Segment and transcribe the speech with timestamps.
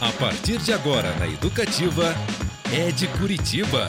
[0.00, 2.14] A partir de agora na Educativa,
[2.72, 3.86] é de Curitiba.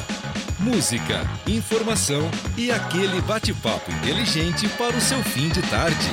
[0.60, 6.10] Música, informação e aquele bate-papo inteligente para o seu fim de tarde.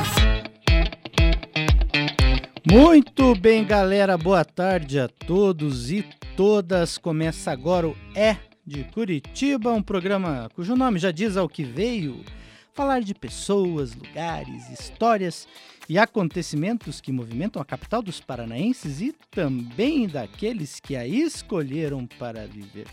[2.64, 4.16] Muito bem, galera.
[4.16, 6.04] Boa tarde a todos e
[6.36, 6.96] todas.
[6.96, 12.24] Começa agora o É de Curitiba, um programa cujo nome já diz ao que veio
[12.72, 15.48] falar de pessoas, lugares, histórias
[15.88, 22.46] e acontecimentos que movimentam a capital dos paranaenses e também daqueles que a escolheram para
[22.46, 22.86] viver.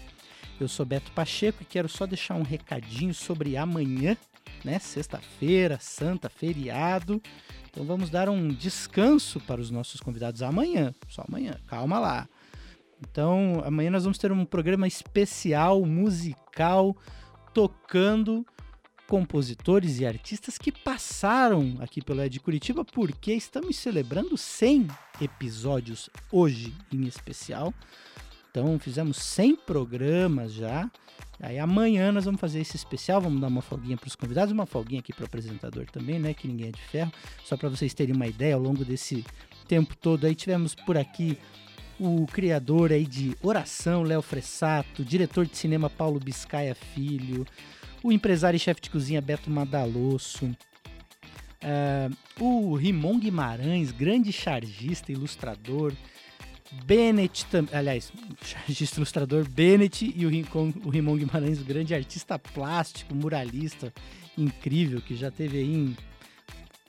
[0.60, 4.16] Eu sou Beto Pacheco e quero só deixar um recadinho sobre amanhã,
[4.64, 4.80] né?
[4.80, 7.22] Sexta-feira, santa, feriado.
[7.70, 11.60] Então vamos dar um descanso para os nossos convidados amanhã, só amanhã.
[11.68, 12.30] Calma lá.
[13.02, 16.96] Então, amanhã nós vamos ter um programa especial musical
[17.54, 18.46] tocando
[19.08, 24.88] compositores e artistas que passaram aqui pelo Ed Curitiba, porque estamos celebrando 100
[25.22, 27.74] episódios hoje em especial.
[28.50, 30.90] Então fizemos 100 programas já.
[31.42, 34.66] Aí amanhã nós vamos fazer esse especial, vamos dar uma folguinha para os convidados, uma
[34.66, 36.34] folguinha aqui para o apresentador também, né?
[36.34, 37.12] Que ninguém é de ferro.
[37.44, 39.26] Só para vocês terem uma ideia, ao longo desse
[39.68, 41.38] tempo todo aí tivemos por aqui
[42.00, 47.46] o criador aí de Oração, Léo Fressato, diretor de cinema Paulo Biscaia Filho,
[48.06, 55.92] o empresário e chefe de cozinha Beto Madalosso, uh, o Rimon Guimarães, grande chargista, ilustrador,
[56.86, 63.92] Bennett, aliás, chargista, ilustrador Bennett e o, Rincon, o Rimon Guimarães, grande artista plástico, muralista,
[64.38, 65.98] incrível, que já teve aí em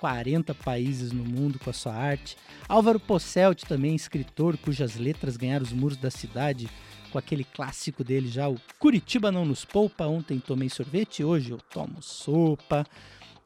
[0.01, 2.37] 40 países no mundo com a sua arte.
[2.69, 6.69] Álvaro Posselt também, escritor, cujas letras ganharam os muros da cidade
[7.11, 10.07] com aquele clássico dele já, o Curitiba não nos poupa.
[10.07, 12.85] Ontem tomei sorvete, hoje eu tomo sopa.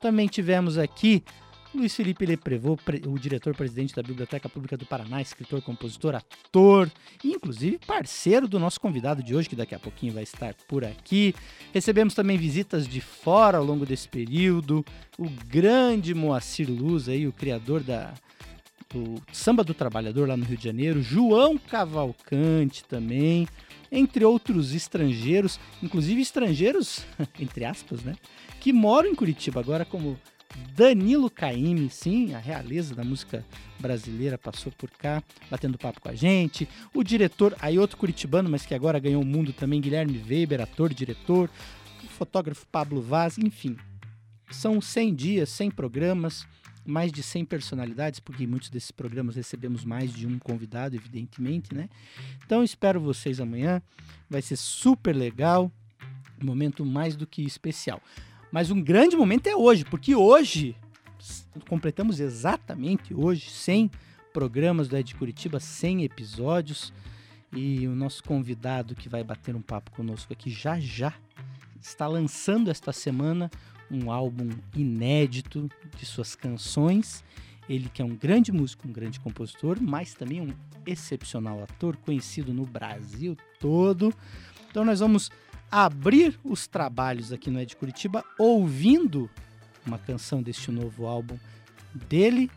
[0.00, 1.22] Também tivemos aqui
[1.72, 2.76] Luiz Felipe Leprevô,
[3.06, 6.90] o diretor-presidente da Biblioteca Pública do Paraná, escritor, compositor, ator
[7.24, 11.32] inclusive parceiro do nosso convidado de hoje, que daqui a pouquinho vai estar por aqui.
[11.72, 14.84] Recebemos também visitas de fora ao longo desse período.
[15.16, 18.14] O grande Moacir Luz, aí, o criador da,
[18.92, 23.46] do Samba do Trabalhador lá no Rio de Janeiro, João Cavalcante também,
[23.92, 27.04] entre outros estrangeiros, inclusive estrangeiros,
[27.38, 28.16] entre aspas, né,
[28.58, 30.18] que moram em Curitiba agora, como
[30.74, 33.44] Danilo Caime, sim, a realeza da música
[33.78, 36.68] brasileira passou por cá, batendo papo com a gente.
[36.94, 40.92] O diretor, aí outro curitibano, mas que agora ganhou o mundo também, Guilherme Weber, ator,
[40.92, 41.50] diretor.
[42.02, 43.76] O fotógrafo Pablo Vaz, enfim.
[44.50, 46.46] São 100 dias, 100 programas,
[46.84, 51.74] mais de 100 personalidades, porque em muitos desses programas recebemos mais de um convidado, evidentemente,
[51.74, 51.88] né?
[52.44, 53.80] Então espero vocês amanhã,
[54.28, 55.70] vai ser super legal,
[56.42, 58.02] momento mais do que especial.
[58.52, 60.74] Mas um grande momento é hoje, porque hoje
[61.68, 63.90] completamos exatamente hoje 100
[64.32, 66.92] programas do Ed Curitiba, 100 episódios.
[67.52, 71.12] E o nosso convidado que vai bater um papo conosco aqui já já
[71.80, 73.50] está lançando esta semana
[73.90, 77.24] um álbum inédito de suas canções.
[77.68, 80.52] Ele que é um grande músico, um grande compositor, mas também um
[80.86, 84.12] excepcional ator, conhecido no Brasil todo.
[84.68, 85.30] Então nós vamos
[85.70, 89.30] abrir os trabalhos aqui no Ed Curitiba ouvindo
[89.86, 91.38] uma canção deste novo álbum
[92.08, 92.50] dele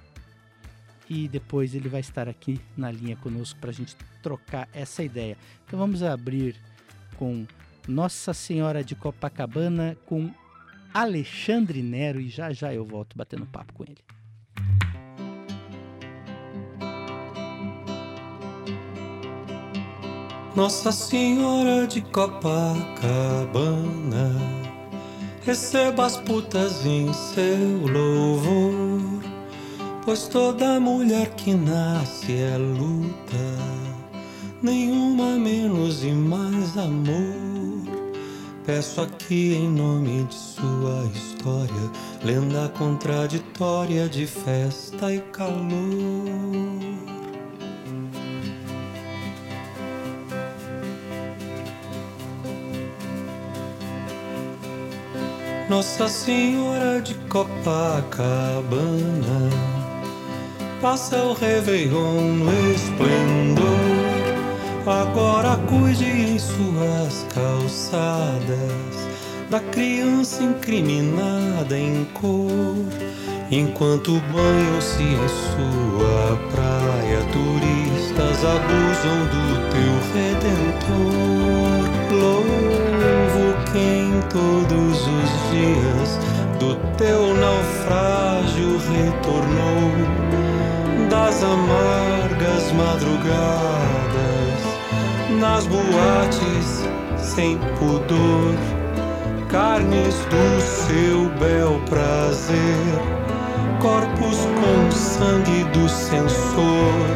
[1.09, 5.37] e depois ele vai estar aqui na linha conosco para a gente trocar essa ideia.
[5.65, 6.55] Então vamos abrir
[7.17, 7.45] com
[7.87, 10.31] Nossa Senhora de Copacabana com
[10.93, 13.97] Alexandre Nero e já já eu volto batendo papo com ele.
[20.55, 22.79] Nossa Senhora de Copacabana,
[25.43, 29.01] receba as putas em seu louvor,
[30.05, 33.35] pois toda mulher que nasce é luta,
[34.61, 37.33] nenhuma menos e mais amor.
[38.63, 41.91] Peço aqui em nome de sua história,
[42.23, 46.92] lenda contraditória de festa e calor.
[55.69, 58.89] Nossa Senhora de Copacabana
[60.81, 63.73] passa o Réveillon no esplendor
[64.85, 69.07] Agora cuide em suas calçadas
[69.49, 72.75] da criança incriminada em cor.
[73.49, 81.83] Enquanto banham-se em sua praia, turistas abusam do teu redentor.
[82.11, 86.19] Louvo quem todos os dias
[86.59, 89.91] do teu naufrágio retornou
[91.09, 94.13] das amargas madrugadas
[95.39, 96.83] nas boates
[97.17, 98.55] sem pudor,
[99.49, 102.99] carnes do seu bel prazer,
[103.79, 107.07] corpos com sangue do censor,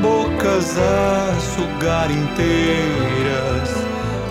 [0.00, 3.70] bocas a sugar inteiras,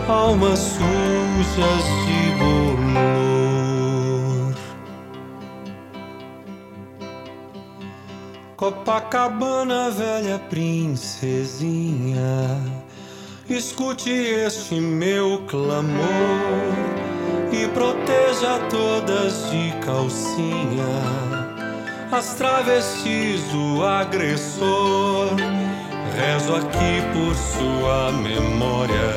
[0.07, 2.22] almas sujas de
[8.55, 12.13] Copacabana, velha princesinha
[13.49, 15.83] Escute este meu clamor
[17.51, 20.85] e proteja todas de calcinha,
[22.09, 25.27] as travestis do agressor.
[26.15, 29.13] Rezo aqui por sua memória,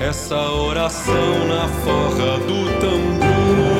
[0.00, 3.73] essa oração na forra do tambor.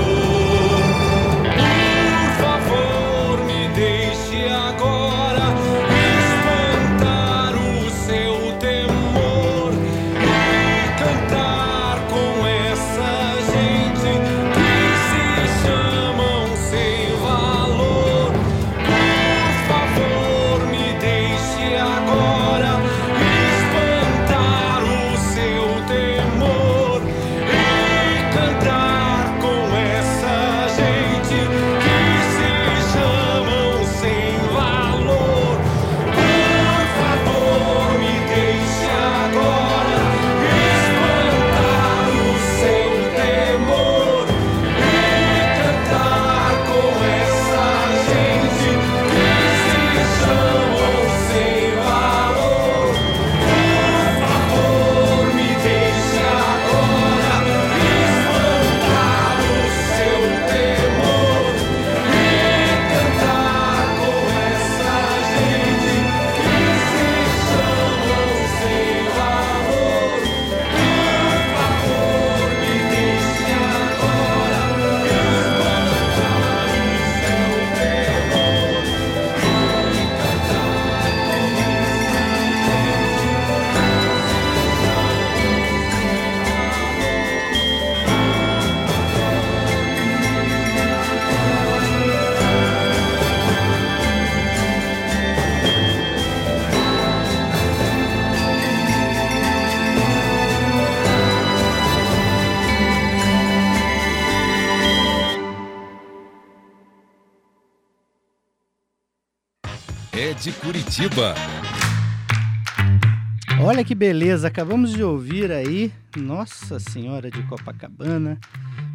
[113.60, 118.38] Olha que beleza, acabamos de ouvir aí Nossa Senhora de Copacabana,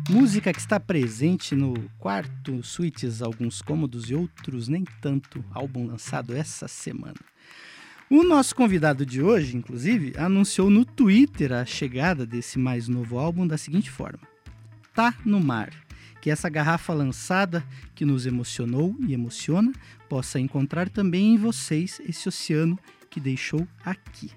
[0.10, 6.34] música que está presente no quarto Suítes, alguns cômodos e outros nem tanto, álbum lançado
[6.34, 7.20] essa semana.
[8.10, 13.46] O nosso convidado de hoje, inclusive, anunciou no Twitter a chegada desse mais novo álbum
[13.46, 14.22] da seguinte forma:
[14.94, 15.70] Tá no mar
[16.22, 17.64] que essa garrafa lançada
[17.96, 19.72] que nos emocionou e emociona
[20.10, 22.78] possa encontrar também em vocês esse oceano
[23.10, 24.32] que deixou aqui.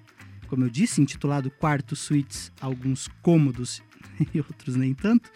[0.47, 3.81] Como eu disse, intitulado Quarto Suites, alguns cômodos
[4.33, 5.31] e outros nem tanto,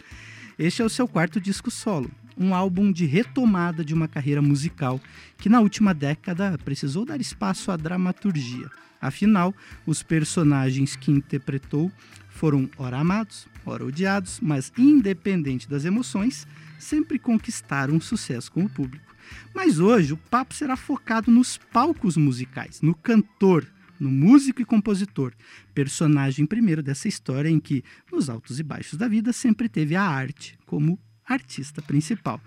[0.56, 5.00] este é o seu quarto disco solo, um álbum de retomada de uma carreira musical
[5.36, 8.70] que na última década precisou dar espaço à dramaturgia.
[9.00, 9.54] Afinal,
[9.86, 11.90] os personagens que interpretou
[12.28, 16.46] foram ora amados, ora odiados, mas independente das emoções,
[16.78, 19.07] sempre conquistaram sucesso com o público.
[19.54, 23.66] Mas hoje o papo será focado nos palcos musicais, no cantor,
[23.98, 25.32] no músico e compositor,
[25.74, 27.82] personagem primeiro dessa história em que,
[28.12, 32.40] nos altos e baixos da vida, sempre teve a arte como artista principal.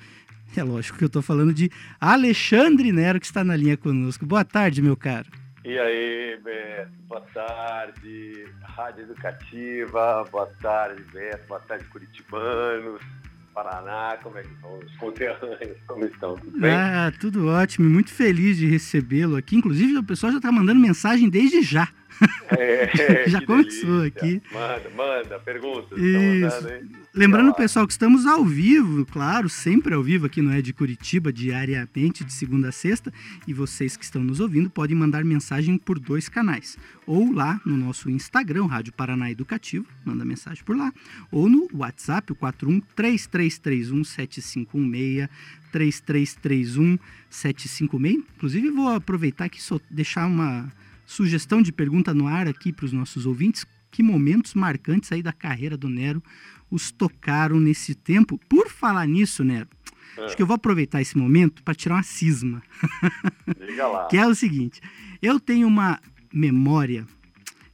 [0.55, 1.69] É lógico que eu estou falando de
[1.99, 4.25] Alexandre Nero, que está na linha conosco.
[4.25, 5.29] Boa tarde, meu caro.
[5.63, 13.01] E aí, Beto, boa tarde, Rádio Educativa, boa tarde, Beto, boa tarde, Curitibanos,
[13.53, 16.71] Paraná, como é que estão os conterrâneos, como estão, tudo bem?
[16.71, 21.29] Ah, tudo ótimo, muito feliz de recebê-lo aqui, inclusive o pessoal já está mandando mensagem
[21.29, 21.89] desde já.
[22.51, 24.07] É, já começou delícia.
[24.07, 24.41] aqui.
[24.51, 25.97] Manda, manda, perguntas.
[25.97, 26.67] Isso.
[27.13, 31.31] Lembrando, pessoal, que estamos ao vivo, claro, sempre ao vivo aqui no É de Curitiba,
[31.31, 33.13] diariamente, de segunda a sexta.
[33.47, 36.77] E vocês que estão nos ouvindo podem mandar mensagem por dois canais.
[37.07, 40.93] Ou lá no nosso Instagram, Rádio Paraná Educativo, manda mensagem por lá.
[41.31, 45.29] Ou no WhatsApp, o 4133317516,
[45.73, 48.23] 33317516.
[48.35, 50.69] Inclusive, vou aproveitar aqui só deixar uma
[51.11, 53.65] sugestão de pergunta no ar aqui para os nossos ouvintes.
[53.91, 56.23] Que momentos marcantes aí da carreira do Nero
[56.69, 58.39] os tocaram nesse tempo?
[58.47, 59.67] Por falar nisso, Nero,
[60.17, 60.23] é.
[60.23, 62.63] acho que eu vou aproveitar esse momento para tirar uma cisma.
[63.67, 64.07] Diga lá.
[64.09, 64.79] que é o seguinte:
[65.21, 65.99] eu tenho uma
[66.33, 67.05] memória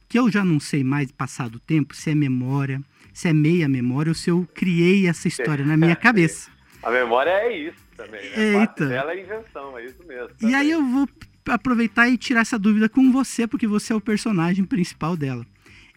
[0.08, 2.80] que eu já não sei mais, passado o tempo, se é memória,
[3.12, 6.50] se é meia memória ou se eu criei essa história na minha cabeça.
[6.82, 8.60] A memória é isso também, né?
[8.60, 8.84] Eita.
[8.84, 10.30] Ela é invenção, é isso mesmo.
[10.40, 11.08] E aí eu vou
[11.50, 15.46] aproveitar e tirar essa dúvida com você, porque você é o personagem principal dela.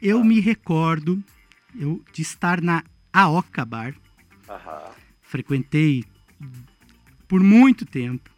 [0.01, 0.24] Eu ah.
[0.24, 1.24] me recordo
[1.77, 3.96] eu, de estar na Aoka Bar.
[4.50, 4.91] Aham.
[5.22, 6.03] Frequentei
[7.27, 8.29] por muito tempo.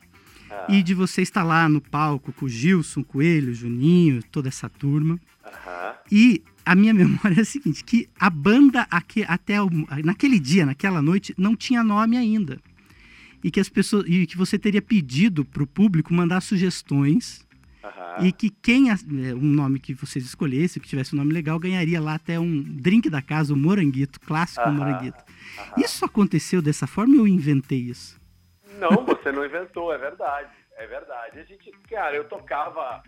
[0.50, 0.68] Ah.
[0.70, 5.20] E de você estar lá no palco com o Gilson, Coelho, Juninho, toda essa turma.
[5.46, 5.96] Aham.
[6.12, 9.70] E a minha memória é a seguinte, que a banda aqui, até o,
[10.04, 12.60] naquele dia, naquela noite, não tinha nome ainda
[13.44, 17.46] e que as pessoas e que você teria pedido para o público mandar sugestões
[17.84, 18.26] uhum.
[18.26, 18.96] e que quem é,
[19.34, 23.10] um nome que vocês escolhessem, que tivesse um nome legal, ganharia lá até um drink
[23.10, 24.76] da casa, o moranguito, clássico uhum.
[24.76, 25.24] moranguito.
[25.58, 25.84] Uhum.
[25.84, 28.22] Isso aconteceu dessa forma ou eu inventei isso?
[28.80, 30.50] Não, você não inventou, é verdade.
[30.78, 31.40] É verdade.
[31.40, 33.04] A gente, cara, eu tocava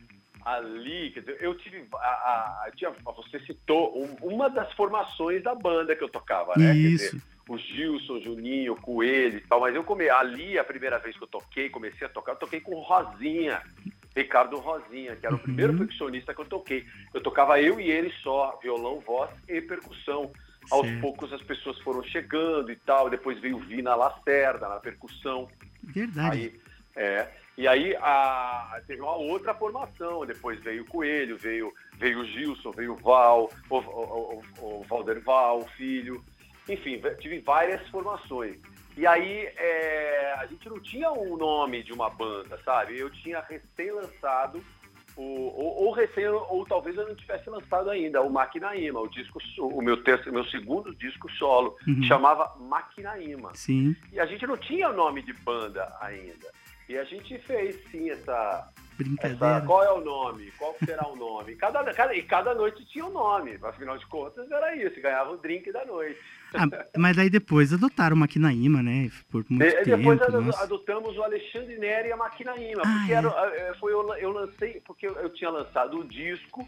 [0.46, 5.56] ali, quer dizer, eu tive a, a, a você citou um, uma das formações da
[5.56, 6.76] banda que eu tocava, né?
[6.76, 7.16] Isso.
[7.16, 11.24] Dizer, o Gilson, Juninho, Coelho e tal, mas eu come, ali a primeira vez que
[11.24, 13.62] eu toquei, comecei a tocar, eu toquei com Rosinha,
[14.16, 15.80] Ricardo Rosinha, que era o primeiro uhum.
[15.80, 16.86] percussionista que eu toquei.
[17.14, 20.32] Eu tocava eu e ele só, violão, voz e percussão.
[20.72, 25.48] Aos poucos as pessoas foram chegando e tal, depois veio Vina Lacerda na percussão.
[25.84, 26.38] Verdade.
[26.38, 26.62] Aí,
[26.96, 32.26] é, e aí a, teve uma outra formação, depois veio o Coelho, veio, veio o
[32.26, 36.24] Gilson, veio o Val, o, o, o, o Valder Val, o filho,
[36.68, 38.58] enfim, tive várias formações.
[38.98, 42.98] E aí é, a gente não tinha um nome de uma banda, sabe?
[42.98, 44.64] Eu tinha recém-lançado,
[45.18, 49.40] o, ou, ou, recém, ou talvez eu não tivesse lançado ainda, o Maquinaíma, o disco,
[49.60, 52.04] o meu, terço, meu segundo disco solo, uhum.
[52.04, 53.54] chamava Maquinaíma.
[53.54, 53.96] Sim.
[54.12, 56.52] E a gente não tinha nome de banda ainda.
[56.88, 59.58] E a gente fez sim essa, Brincadeira.
[59.58, 60.52] Essa, qual é o nome?
[60.58, 61.56] Qual será o nome?
[61.56, 63.60] Cada, cada, e cada noite tinha um nome.
[63.62, 65.02] Afinal de contas, era isso.
[65.02, 66.20] Ganhava o drink da noite.
[66.58, 69.10] Ah, mas aí depois adotaram o Maquinaíma, né?
[69.30, 69.98] Por muito e, tempo.
[69.98, 70.64] Depois nossa.
[70.64, 72.82] adotamos o Alexandre Neri e a Maquinaíma.
[72.86, 73.16] Ah, porque é.
[73.16, 76.68] era, eh, foi, eu, eu lancei, porque eu, eu tinha lançado o um disco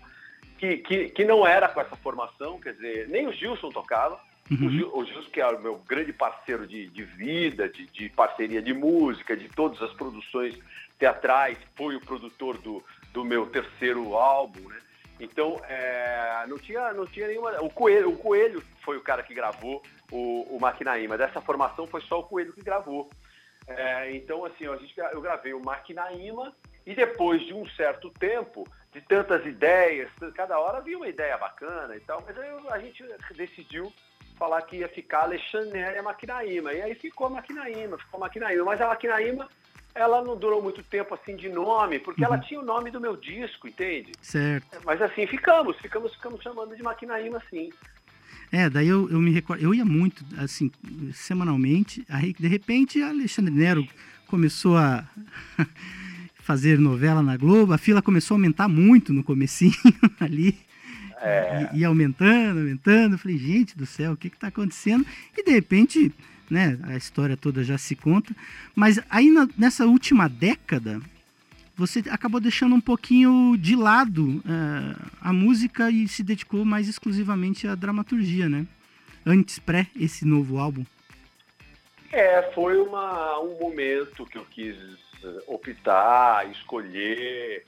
[0.58, 4.20] que, que, que não era com essa formação, quer dizer, nem o Gilson tocava.
[4.50, 4.68] Uhum.
[4.68, 8.10] O, Gil, o Gilson, que é o meu grande parceiro de, de vida, de, de
[8.10, 10.58] parceria de música, de todas as produções
[10.98, 14.78] teatrais, foi o produtor do, do meu terceiro álbum, né?
[15.20, 17.52] Então, é, não, tinha, não tinha nenhuma.
[17.62, 19.82] O Coelho, o Coelho foi o cara que gravou
[20.12, 21.18] o, o Maquinaíma.
[21.18, 23.10] Dessa formação foi só o Coelho que gravou.
[23.68, 26.56] É, então, assim, a gente, eu gravei o Maquinaíma
[26.86, 31.96] e depois de um certo tempo, de tantas ideias, cada hora havia uma ideia bacana
[31.96, 33.04] e tal, mas aí a gente
[33.36, 33.92] decidiu
[34.38, 36.72] falar que ia ficar Alexandre e Maquinaíma.
[36.74, 38.64] E aí ficou Maquinaíma, ficou Maquinaíma.
[38.64, 39.50] Mas a Maquinaíma
[39.98, 42.28] ela não durou muito tempo assim de nome, porque uhum.
[42.28, 44.12] ela tinha o nome do meu disco, entende?
[44.22, 44.80] Certo.
[44.86, 47.70] Mas assim, ficamos, ficamos, ficamos chamando de Maquinaíma sim.
[48.52, 50.72] É, daí eu, eu me recordo, eu ia muito, assim,
[51.12, 53.86] semanalmente, aí de repente Alexandre Nero
[54.28, 55.04] começou a
[56.44, 59.74] fazer novela na Globo, a fila começou a aumentar muito no comecinho
[60.22, 60.58] ali.
[61.20, 61.72] É.
[61.74, 63.16] Ia aumentando, aumentando.
[63.16, 65.04] Eu falei, gente do céu, o que está acontecendo?
[65.36, 66.14] E de repente
[66.50, 66.78] né?
[66.84, 68.36] A história toda já se conta.
[68.76, 71.02] Mas aí na, nessa última década,
[71.76, 77.68] você acabou deixando um pouquinho de lado uh, a música e se dedicou mais exclusivamente
[77.68, 78.66] à dramaturgia, né?
[79.26, 80.86] Antes, pré esse novo álbum.
[82.12, 84.78] É, foi uma, um momento que eu quis
[85.46, 87.66] optar, escolher.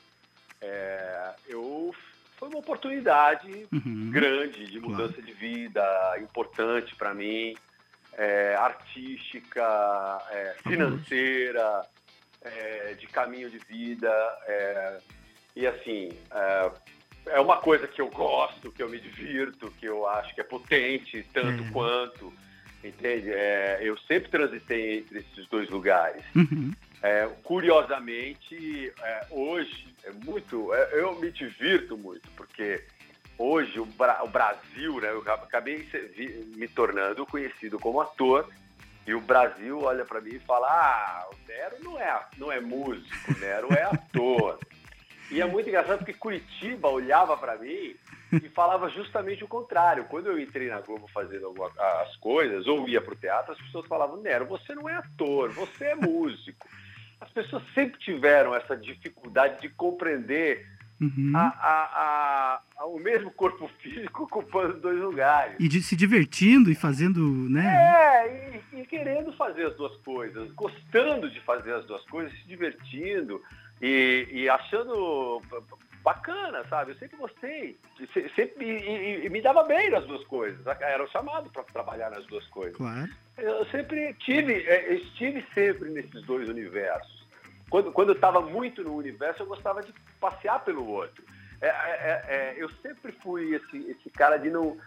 [0.62, 1.94] É, eu
[2.38, 5.28] foi uma oportunidade uhum, grande de mudança claro.
[5.28, 5.84] de vida,
[6.22, 7.54] importante para mim
[8.20, 11.86] é, artística, é, financeira,
[12.42, 14.12] é, de caminho de vida.
[14.46, 14.98] É,
[15.56, 16.72] e assim, é,
[17.28, 20.44] é, uma coisa que eu gosto, que eu me divirto, que eu acho que é
[20.44, 21.72] potente tanto é.
[21.72, 22.34] quanto.
[22.82, 23.30] Entende?
[23.82, 26.24] eu sempre transitei entre esses dois lugares.
[26.34, 26.74] Uhum.
[27.44, 28.94] curiosamente,
[29.30, 30.74] hoje é muito.
[30.94, 32.82] eu me divirto muito, porque
[33.40, 35.88] hoje o, Bra o Brasil, né, eu acabei
[36.56, 38.48] me tornando conhecido como ator
[39.08, 42.60] e o Brasil olha para mim e fala: Ah, o Nero não é, não é
[42.60, 44.60] músico, o Nero é ator.
[45.32, 47.96] e é muito engraçado porque Curitiba olhava para mim
[48.32, 50.06] e falava justamente o contrário.
[50.06, 53.88] Quando eu entrei na Globo fazendo as coisas, ou ia para o teatro, as pessoas
[53.88, 56.68] falavam: Nero, você não é ator, você é músico.
[57.20, 60.66] As pessoas sempre tiveram essa dificuldade de compreender
[61.02, 61.32] Uhum.
[61.34, 65.56] A, a, a, o mesmo corpo físico ocupando dois lugares.
[65.60, 67.66] E de, se divertindo e fazendo, né?
[67.66, 72.48] É, e, e, querendo fazer as duas coisas, gostando de fazer as duas coisas, se
[72.48, 73.42] divertindo,
[73.82, 75.42] e, e achando
[76.04, 76.92] bacana, sabe?
[76.92, 77.78] Eu sempre gostei,
[78.36, 80.60] sempre e, e, me dava bem nas duas coisas.
[80.66, 82.76] Era o chamado para trabalhar nas duas coisas.
[82.76, 83.10] Claro.
[83.38, 87.19] Eu sempre tive, é, estive sempre nesses dois universos.
[87.70, 91.24] Quando, quando eu estava muito no universo, eu gostava de passear pelo outro.
[91.62, 94.78] É, é, é, é, eu sempre fui esse, esse cara de não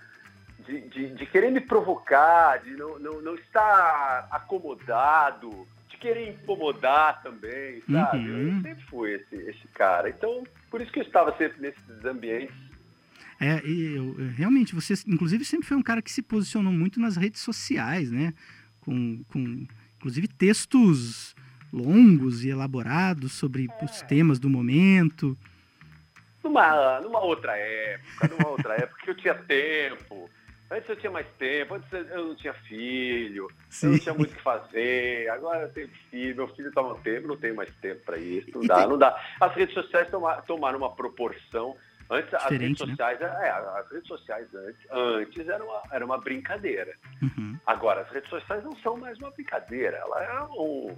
[0.67, 7.21] de, de, de, querer me provocar, de não, não, não estar acomodado, de querer incomodar
[7.23, 8.19] também, sabe?
[8.19, 8.57] Uhum.
[8.57, 10.09] Eu sempre fui esse, esse cara.
[10.09, 12.55] Então, por isso que eu estava sempre nesses ambientes.
[13.41, 17.41] É, eu, realmente, você, inclusive, sempre foi um cara que se posicionou muito nas redes
[17.41, 18.33] sociais, né?
[18.81, 21.35] Com, com inclusive, textos
[21.73, 23.85] longos e elaborados sobre é.
[23.85, 25.37] os temas do momento.
[26.43, 30.29] Numa, numa outra época, numa outra época que eu tinha tempo,
[30.73, 33.89] Antes eu tinha mais tempo, antes eu não tinha filho, Sim.
[33.89, 35.29] eu não tinha muito o que fazer.
[35.29, 38.51] Agora eu tenho filho, meu filho toma tempo, não tenho mais tempo para isso.
[38.55, 38.89] Não e dá, tem...
[38.89, 39.23] não dá.
[39.39, 40.09] As redes sociais
[40.47, 41.77] tomaram uma proporção.
[42.11, 42.87] Antes Diferente, as redes né?
[42.87, 46.95] sociais, é, as redes sociais antes, antes era uma, era uma brincadeira.
[47.23, 47.59] Uhum.
[47.67, 49.97] Agora, as redes sociais não são mais uma brincadeira.
[49.97, 50.97] Ela é um,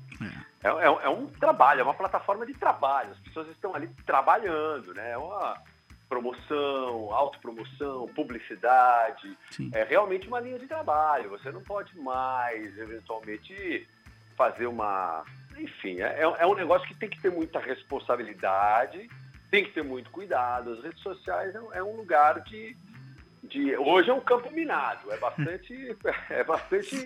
[0.63, 0.69] é.
[0.69, 3.13] É, é, é um trabalho, é uma plataforma de trabalho.
[3.13, 5.13] As pessoas estão ali trabalhando, né?
[5.13, 5.61] É uma,
[6.09, 9.37] promoção, autopromoção, publicidade.
[9.51, 9.71] Sim.
[9.73, 11.31] É realmente uma linha de trabalho.
[11.31, 13.87] Você não pode mais, eventualmente,
[14.37, 15.25] fazer uma.
[15.59, 19.09] Enfim, é, é um negócio que tem que ter muita responsabilidade,
[19.55, 20.73] tem que ter muito cuidado.
[20.73, 22.77] As redes sociais é, um lugar de.
[23.45, 25.13] de hoje é um campo minado.
[25.13, 25.97] É bastante.
[26.29, 26.97] É bastante.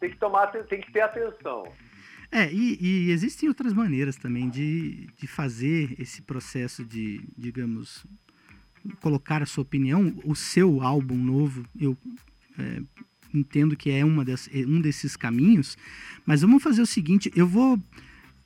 [0.00, 1.72] Tem que tomar, tem que ter atenção.
[2.32, 8.04] É, e, e, existem outras maneiras também de, de fazer esse processo de, digamos,
[9.00, 11.96] colocar a sua opinião, o seu álbum novo, eu
[12.58, 12.80] é,
[13.32, 15.76] entendo que é uma das, é um desses caminhos,
[16.24, 17.78] mas vamos fazer o seguinte, eu vou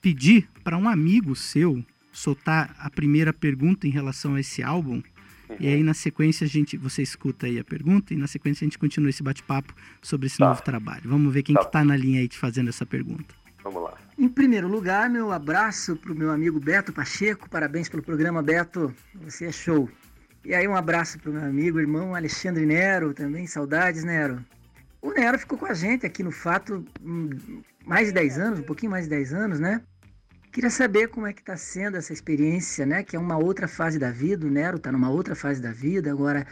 [0.03, 1.83] pedir para um amigo seu
[2.17, 5.03] soltar a primeira pergunta em relação a esse álbum,
[5.51, 5.57] uhum.
[5.61, 8.67] e aí na sequência a gente, você escuta aí a pergunta, e na sequência a
[8.67, 10.49] gente continua esse bate-papo sobre esse tá.
[10.49, 11.03] novo trabalho.
[11.05, 11.61] Vamos ver quem tá.
[11.61, 13.35] que está na linha aí te fazendo essa pergunta.
[13.63, 13.95] Vamos lá.
[14.19, 17.51] Em primeiro lugar, meu abraço para o meu amigo Beto Pacheco.
[17.51, 18.95] Parabéns pelo programa, Beto.
[19.23, 19.91] Você é show.
[20.43, 24.43] E aí um abraço para o meu amigo, irmão Alexandre Nero, também, saudades, Nero.
[25.03, 28.63] O Nero ficou com a gente aqui no Fato hum, mais de 10 anos, um
[28.63, 29.83] pouquinho mais de 10 anos, né?
[30.57, 33.03] Queria saber como é que está sendo essa experiência, né?
[33.03, 36.11] Que é uma outra fase da vida, o Nero está numa outra fase da vida,
[36.11, 36.47] agora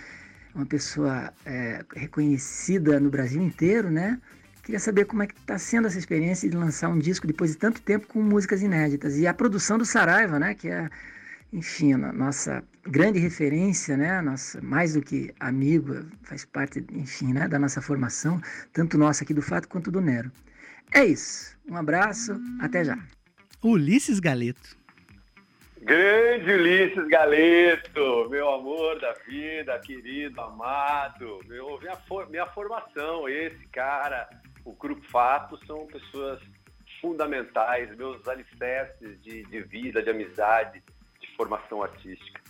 [0.55, 4.21] uma pessoa é, reconhecida no Brasil inteiro, né?
[4.63, 7.57] Queria saber como é que está sendo essa experiência de lançar um disco depois de
[7.57, 9.17] tanto tempo com músicas inéditas.
[9.17, 10.53] E a produção do Saraiva, né?
[10.53, 10.91] Que é
[11.51, 14.21] enfim, a nossa grande referência, né?
[14.21, 17.49] Nossa, mais do que amigo, faz parte, enfim, né?
[17.49, 18.39] da nossa formação,
[18.71, 20.31] tanto nossa aqui do Fato quanto do Nero.
[20.93, 21.57] É isso.
[21.67, 22.99] Um abraço, até já.
[23.65, 24.77] Ulisses Galeto.
[25.81, 33.67] Grande Ulisses Galeto, meu amor da vida, querido, amado, meu, minha, for, minha formação, esse
[33.69, 34.29] cara,
[34.67, 36.43] o Grupo Fato são pessoas
[37.01, 40.83] fundamentais, meus alicerces de, de vida, de amizade,
[41.35, 42.43] formação artística.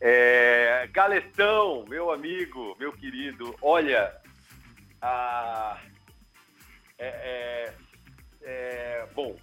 [0.00, 4.12] É, Galetão, meu amigo, meu querido, olha,
[5.00, 5.80] a,
[6.98, 7.74] é, é,
[8.42, 9.36] é bom,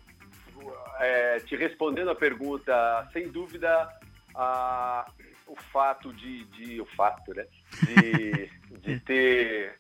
[1.00, 3.90] é, te respondendo a pergunta, sem dúvida,
[4.36, 5.10] a,
[5.48, 7.46] o fato de, de, o fato, né,
[7.84, 9.78] de, de ter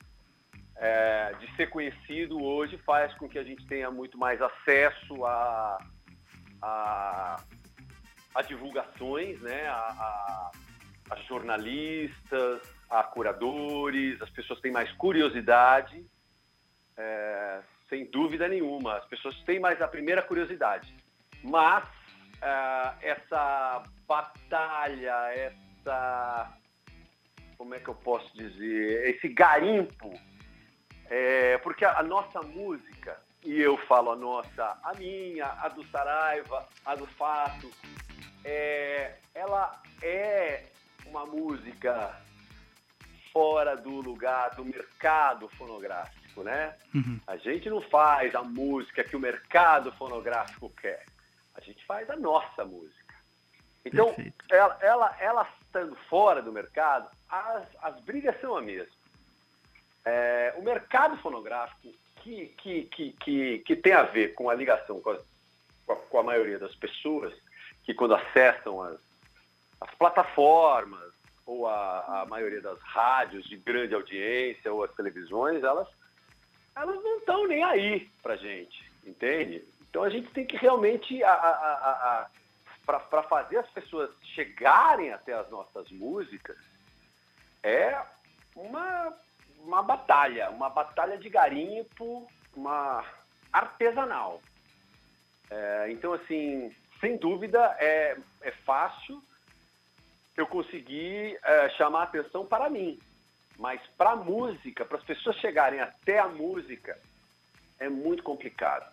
[0.79, 5.77] é, de ser conhecido hoje faz com que a gente tenha muito mais acesso a,
[6.61, 7.43] a,
[8.33, 10.51] a divulgações, né, a, a,
[11.11, 16.01] a, jornalistas, a curadores, as pessoas têm mais curiosidade,
[16.97, 20.93] é, sem dúvida nenhuma, as pessoas têm mais a primeira curiosidade.
[21.43, 21.83] Mas
[22.41, 26.53] é, essa batalha, essa.
[27.57, 29.15] Como é que eu posso dizer?
[29.15, 30.13] Esse garimpo,
[31.09, 35.83] é, porque a, a nossa música, e eu falo a nossa, a minha, a do
[35.87, 37.69] Saraiva, a do Fato,
[38.45, 40.63] é, ela é
[41.05, 42.15] uma música
[43.33, 46.75] fora do lugar do mercado fonográfico, né?
[46.93, 47.19] Uhum.
[47.27, 51.05] A gente não faz a música que o mercado fonográfico quer.
[51.55, 53.15] A gente faz a nossa música.
[53.85, 54.15] Então,
[54.49, 58.93] ela, ela, ela, estando fora do mercado, as, as brigas são a mesma.
[60.05, 64.99] É, o mercado fonográfico, que, que, que, que, que tem a ver com a ligação
[65.01, 67.33] com a, com a maioria das pessoas,
[67.83, 68.99] que quando acessam as,
[69.81, 71.13] as plataformas
[71.45, 75.87] ou a, a, maioria das rádios de grande audiência ou as televisões, elas,
[76.75, 79.63] elas não estão nem aí para gente, entende?
[79.89, 82.29] Então a gente tem que realmente a, a,
[82.85, 86.57] para fazer as pessoas chegarem até as nossas músicas
[87.61, 88.01] é
[88.55, 89.13] uma,
[89.59, 93.03] uma batalha, uma batalha de garimpo, uma
[93.51, 94.41] artesanal.
[95.49, 99.21] É, então, assim, sem dúvida, é, é fácil
[100.37, 102.99] eu conseguir é, chamar a atenção para mim.
[103.59, 106.97] Mas para a música, para as pessoas chegarem até a música,
[107.77, 108.89] é muito complicado.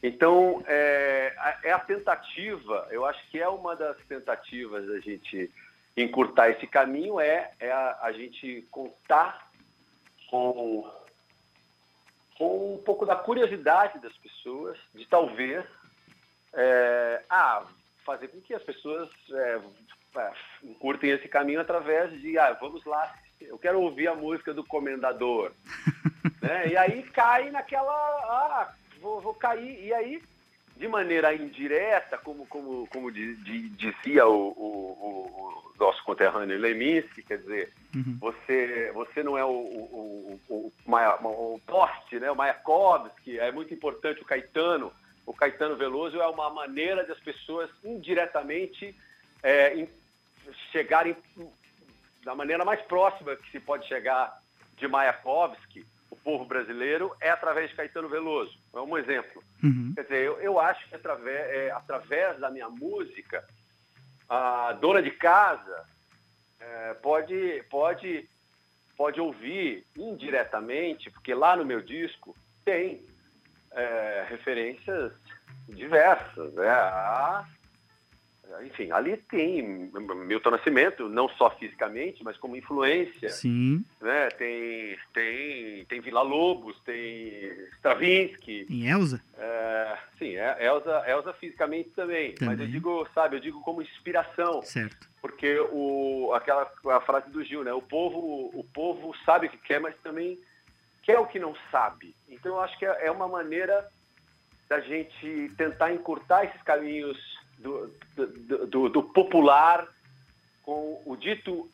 [0.00, 1.34] Então, é,
[1.64, 5.50] é, a tentativa, eu acho que é uma das tentativas da gente
[5.96, 9.50] encurtar esse caminho, é, é a, a gente contar
[10.30, 10.88] com,
[12.36, 15.64] com um pouco da curiosidade das pessoas, de talvez
[16.54, 17.24] é,
[18.04, 19.60] fazer com que as pessoas é,
[20.16, 20.32] é
[20.62, 25.52] encurtem esse caminho através de, ah, vamos lá, eu quero ouvir a música do Comendador.
[26.42, 26.68] né?
[26.68, 29.84] E aí cai naquela, ah, vou, vou cair.
[29.84, 30.22] E aí,
[30.76, 37.72] de maneira indireta, como, como, como dizia o, o, o, nosso conterrâneo Leminski, quer dizer,
[37.94, 38.16] uhum.
[38.20, 42.30] você, você não é o, o, o, o, o poste, né?
[42.30, 44.92] o Mayakovsky, é muito importante o Caetano,
[45.26, 48.96] o Caetano Veloso é uma maneira das pessoas indiretamente
[49.42, 49.86] é,
[50.72, 51.16] chegarem
[52.28, 54.38] da maneira mais próxima que se pode chegar
[54.76, 58.52] de Mayakovsky, o povo brasileiro, é através de Caetano Veloso.
[58.74, 59.42] É um exemplo.
[59.64, 59.94] Uhum.
[59.94, 63.42] Quer dizer, eu, eu acho que através, é, através da minha música,
[64.28, 65.86] a dona de casa
[66.60, 68.28] é, pode, pode,
[68.94, 73.06] pode ouvir indiretamente, porque lá no meu disco tem
[73.72, 75.14] é, referências
[75.66, 76.52] diversas.
[76.52, 76.68] Né?
[76.68, 77.46] A,
[78.64, 79.90] enfim, ali tem
[80.26, 83.28] Milton Nascimento, não só fisicamente, mas como influência.
[83.28, 83.84] Sim.
[84.00, 84.28] Né?
[84.30, 88.64] Tem, tem, tem Vila Lobos, tem Stravinsky.
[88.64, 89.22] Tem Elza?
[89.36, 92.56] É, sim, é, Elza, Elza fisicamente também, também.
[92.56, 94.62] Mas eu digo, sabe, eu digo como inspiração.
[94.62, 95.08] Certo.
[95.20, 97.72] Porque o, aquela a frase do Gil, né?
[97.72, 100.38] O povo, o povo sabe o que quer, mas também
[101.02, 102.14] quer o que não sabe.
[102.28, 103.88] Então, eu acho que é, é uma maneira
[104.68, 107.18] da gente tentar encurtar esses caminhos
[107.58, 109.86] do, do, do, do popular
[110.62, 111.68] com o dito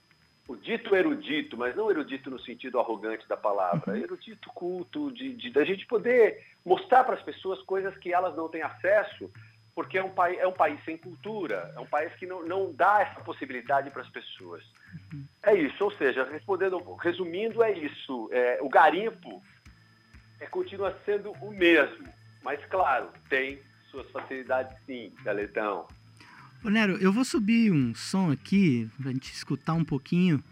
[0.47, 3.97] o dito erudito, mas não erudito no sentido arrogante da palavra, uhum.
[3.97, 8.49] erudito culto, de, de da gente poder mostrar para as pessoas coisas que elas não
[8.49, 9.31] têm acesso,
[9.75, 12.73] porque é um, país, é um país sem cultura, é um país que não, não
[12.73, 14.63] dá essa possibilidade para as pessoas.
[15.13, 15.25] Uhum.
[15.43, 18.29] É isso, ou seja, respondendo, resumindo, é isso.
[18.31, 19.43] É, o garimpo
[20.39, 22.07] é, continua sendo o mesmo,
[22.43, 23.61] mas claro, tem
[23.95, 25.87] suas facilidades sim, Galetão.
[26.65, 30.43] Ô Nero, eu vou subir um som aqui pra gente escutar um pouquinho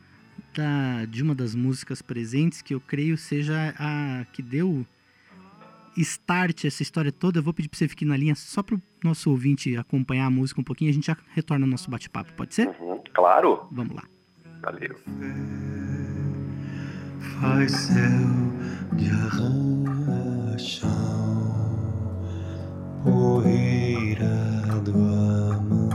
[0.55, 4.87] da, de uma das músicas presentes que eu creio seja a que deu
[5.97, 7.39] start essa história toda.
[7.39, 10.61] Eu vou pedir pra você ficar na linha só pro nosso ouvinte acompanhar a música
[10.61, 12.69] um pouquinho e a gente já retorna ao nosso bate-papo, pode ser?
[12.81, 13.67] Uhum, claro.
[13.73, 14.05] Vamos lá.
[14.61, 14.95] Valeu.
[17.41, 18.53] Faz céu
[18.97, 21.02] de arranchão,
[23.05, 24.27] poeira
[24.85, 25.91] do amanhã.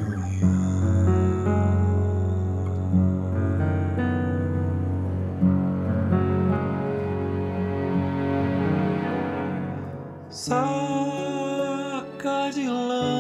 [10.30, 13.17] Saca de lã,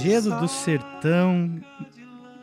[0.00, 1.62] Lajedo do Sertão.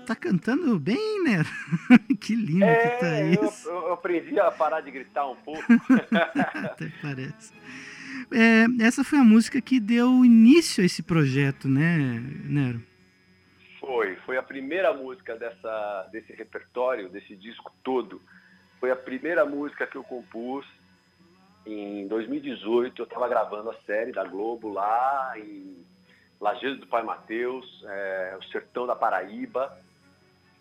[0.06, 1.44] Tá cantando bem, né?
[2.22, 3.68] que lindo é, que tá isso.
[3.68, 5.64] Eu, eu, aprendi a parar de gritar um pouco.
[6.14, 7.52] Até parece.
[8.32, 12.80] É, essa foi a música que deu início a esse projeto, né, Nero?
[13.80, 18.22] Foi, foi a primeira música dessa, desse repertório, desse disco todo.
[18.80, 20.64] Foi a primeira música que eu compus
[21.66, 23.02] em 2018.
[23.02, 25.88] Eu estava gravando a série da Globo lá em
[26.40, 29.78] Lajeado do Pai Mateus, é, o sertão da Paraíba.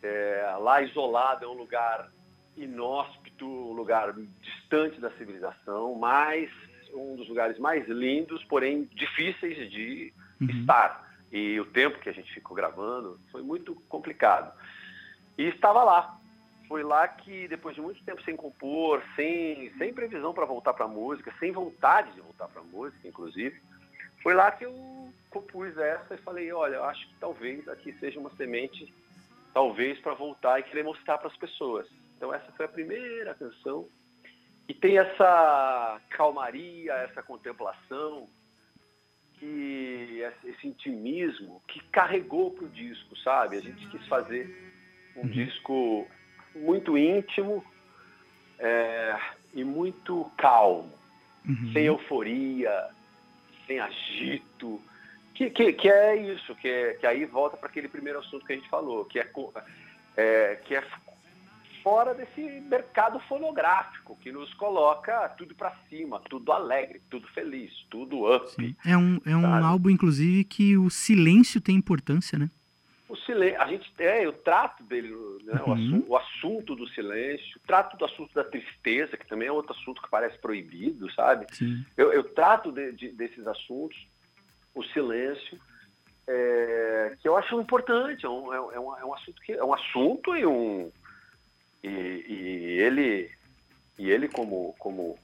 [0.03, 2.11] É, lá isolado é um lugar
[2.57, 6.51] inóspito, um lugar distante da civilização, mas
[6.95, 10.49] um dos lugares mais lindos, porém difíceis de uhum.
[10.61, 11.07] estar.
[11.31, 14.53] E o tempo que a gente ficou gravando foi muito complicado.
[15.37, 16.19] E estava lá.
[16.69, 20.87] Foi lá que, depois de muito tempo sem compor, sem, sem previsão para voltar para
[20.87, 23.61] a música, sem vontade de voltar para a música, inclusive,
[24.27, 28.19] foi lá que eu compus essa e falei, olha, eu acho que talvez aqui seja
[28.19, 28.93] uma semente,
[29.55, 31.87] talvez para voltar e querer mostrar para as pessoas.
[32.17, 33.87] Então essa foi a primeira canção
[34.69, 38.27] e tem essa calmaria, essa contemplação
[39.39, 43.59] que esse intimismo que carregou pro disco, sabe?
[43.59, 44.51] A gente quis fazer
[45.15, 45.29] um Uhum.
[45.29, 46.11] disco
[46.53, 47.65] muito íntimo
[48.59, 49.17] é,
[49.55, 50.99] e muito calmo,
[51.47, 51.73] Uhum.
[51.73, 52.96] sem euforia,
[53.67, 54.81] sem agito,
[55.35, 58.53] que, que, que é isso, que, é- que aí volta para aquele primeiro assunto que
[58.53, 59.31] a gente falou, que é,
[60.17, 60.83] é, que é
[61.83, 68.35] fora desse mercado fonográfico que nos coloca tudo para cima, tudo alegre, tudo feliz, tudo
[68.35, 68.51] up.
[68.51, 68.75] Sim.
[68.85, 69.65] É um, é um Sabe?
[69.65, 72.51] álbum, inclusive, que o silêncio tem importância, né?
[73.09, 75.09] O silêncio, a gente é, eu trato dele,
[75.45, 75.73] né, o, Uhum.
[75.75, 80.03] assu- o assunto do silêncio, trato do assunto da tristeza, que também é outro assunto
[80.03, 81.47] que parece proibido, sabe?
[81.97, 83.97] Eu, eu trato de- de- desses assuntos,
[84.75, 85.57] o silêncio,
[86.27, 89.53] é, que eu acho importante, é um, é um- é um- é um assunto que
[89.53, 90.91] é um assunto e um
[91.85, 93.31] e, e ele
[93.97, 95.17] e ele como como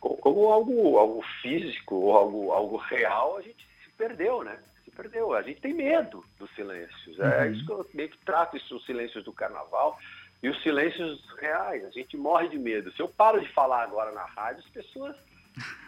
[0.00, 4.56] como, como algo algo físico ou algo algo real a gente se perdeu, né?
[4.88, 5.32] Se perdeu.
[5.34, 7.18] A gente tem medo dos silêncios.
[7.20, 7.52] É Uhum.
[7.52, 9.98] isso que eu meio que trato isso, os silêncios do carnaval
[10.42, 11.84] e os silêncios reais.
[11.84, 12.92] A gente morre de medo.
[12.92, 15.16] Se eu paro de falar agora na rádio, as pessoas.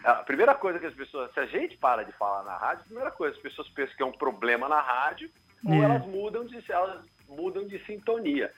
[0.05, 1.33] A primeira coisa que as pessoas.
[1.33, 4.03] Se a gente para de falar na rádio, a primeira coisa, as pessoas pensam que
[4.03, 5.31] é um problema na rádio,
[5.65, 5.85] ou É.
[5.85, 8.53] elas mudam de, elas mudam de sintonia.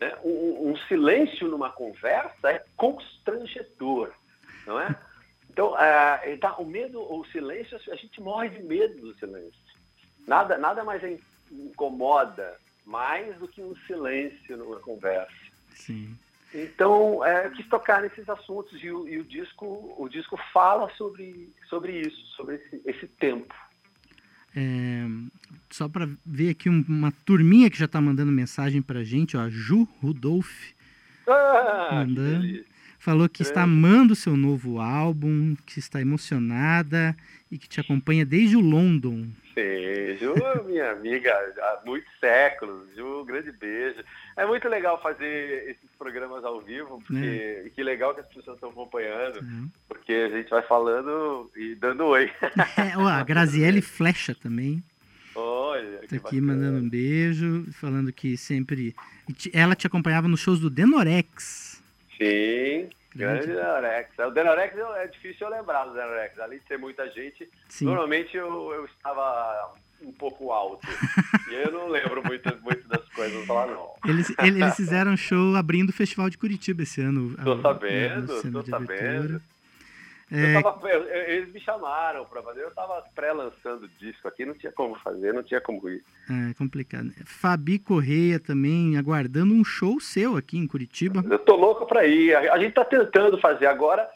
[0.00, 0.16] né?
[0.22, 4.12] Um, um silêncio numa conversa é constrangedor,
[4.66, 4.86] não é?
[5.50, 9.58] Então, é, então, o medo, o silêncio, a gente morre de medo do silêncio.
[10.26, 11.02] Nada, nada mais
[11.50, 15.32] incomoda mais do que um silêncio numa conversa.
[15.74, 16.16] Sim.
[16.54, 20.88] Então, é, eu quis tocar nesses assuntos e o, e o disco, o disco fala
[20.96, 23.54] sobre, sobre isso, sobre esse, esse tempo.
[24.56, 25.04] É,
[25.68, 29.40] só para ver aqui um- uma turminha que já tá mandando mensagem pra gente, ó,
[29.42, 30.72] a Ju Rudolph
[31.26, 32.40] Ah, que Mandando.
[32.42, 32.77] delícia.
[32.98, 37.16] Falou que está amando o seu novo álbum, que está emocionada
[37.50, 39.28] e que te acompanha desde o London.
[39.54, 40.34] Sim, Ju,
[40.66, 42.94] minha amiga há muitos séculos.
[42.94, 44.02] Ju, um grande beijo.
[44.36, 48.56] É muito legal fazer esses programas ao vivo, porque e que legal que as pessoas
[48.56, 49.68] estão acompanhando, né?
[49.88, 52.30] porque a gente vai falando e dando oi.
[52.76, 54.82] É, ó, a Graziele Flecha também
[55.34, 56.42] Olha, tá aqui bacana.
[56.42, 58.94] mandando um beijo, falando que sempre
[59.52, 61.67] ela te acompanhava nos shows do Denorex.
[62.18, 63.46] Sim, Grande.
[63.46, 64.10] grande Denorex.
[64.18, 66.38] O Denorex é difícil eu lembrar do Denorex.
[66.38, 67.86] Além de ter muita gente, Sim.
[67.86, 70.86] normalmente eu, eu estava um pouco alto.
[71.50, 73.90] e eu não lembro muito, muito das coisas lá, não.
[74.04, 77.34] Eles, ele- eles fizeram um show abrindo o Festival de Curitiba esse ano.
[77.42, 78.92] Tô sabendo, cena tô sabendo.
[78.92, 79.40] abertura.
[80.30, 84.44] Eu É, tava- eu- eu- eles me chamaram para fazer, eu estava pré-lançando disco aqui,
[84.44, 86.04] não tinha como fazer, não tinha como ir.
[86.50, 87.10] é complicado.
[87.24, 91.24] Fabi Correia também aguardando um show seu aqui em Curitiba.
[91.30, 92.34] Eu tô louco para ir.
[92.36, 94.08] A, a gente tá tentando fazer agora.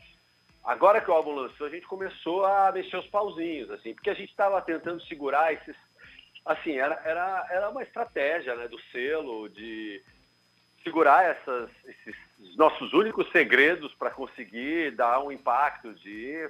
[0.65, 4.15] Agora que o álbum lançou, a gente começou a mexer os pauzinhos, assim, porque a
[4.15, 5.75] gente estava tentando segurar esses.
[6.45, 10.01] Assim, era, era, era uma estratégia né, do selo de
[10.85, 12.15] segurar essas, esses
[12.57, 16.49] nossos únicos segredos para conseguir dar um impacto de,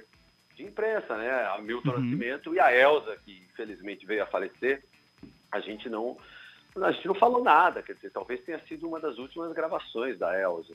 [0.55, 1.31] de imprensa, né?
[1.47, 1.99] A Milton Uhum.
[1.99, 4.83] Nascimento e a Elza, que infelizmente veio a falecer,
[5.51, 6.17] a gente não
[6.81, 10.35] a gente não falou nada, quer dizer, talvez tenha sido uma das últimas gravações da
[10.39, 10.73] Elza.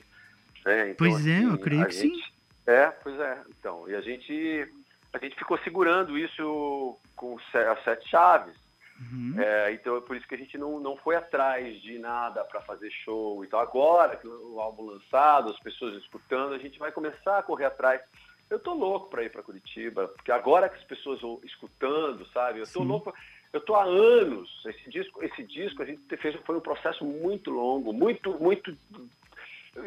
[0.65, 0.91] né?
[0.91, 2.13] Então, Pois é, eu creio a que sim.
[2.15, 2.33] gente-
[2.65, 3.41] É, pois é.
[3.59, 4.67] Então, e a gente
[5.11, 8.53] a gente ficou segurando isso com as sete chaves.
[8.99, 9.35] Uhum.
[9.39, 12.61] É, então é por isso que a gente não, não foi atrás de nada para
[12.61, 13.43] fazer show.
[13.45, 17.65] Então agora que o álbum lançado, as pessoas escutando, a gente vai começar a correr
[17.65, 18.01] atrás.
[18.49, 22.59] Eu tô louco para ir para Curitiba, porque agora que as pessoas vão escutando, sabe?
[22.59, 22.87] Eu tô Sim.
[22.87, 23.13] louco.
[23.53, 24.49] Eu tô há anos.
[24.65, 28.75] Esse disco, esse disco a gente fez foi um processo muito longo, muito muito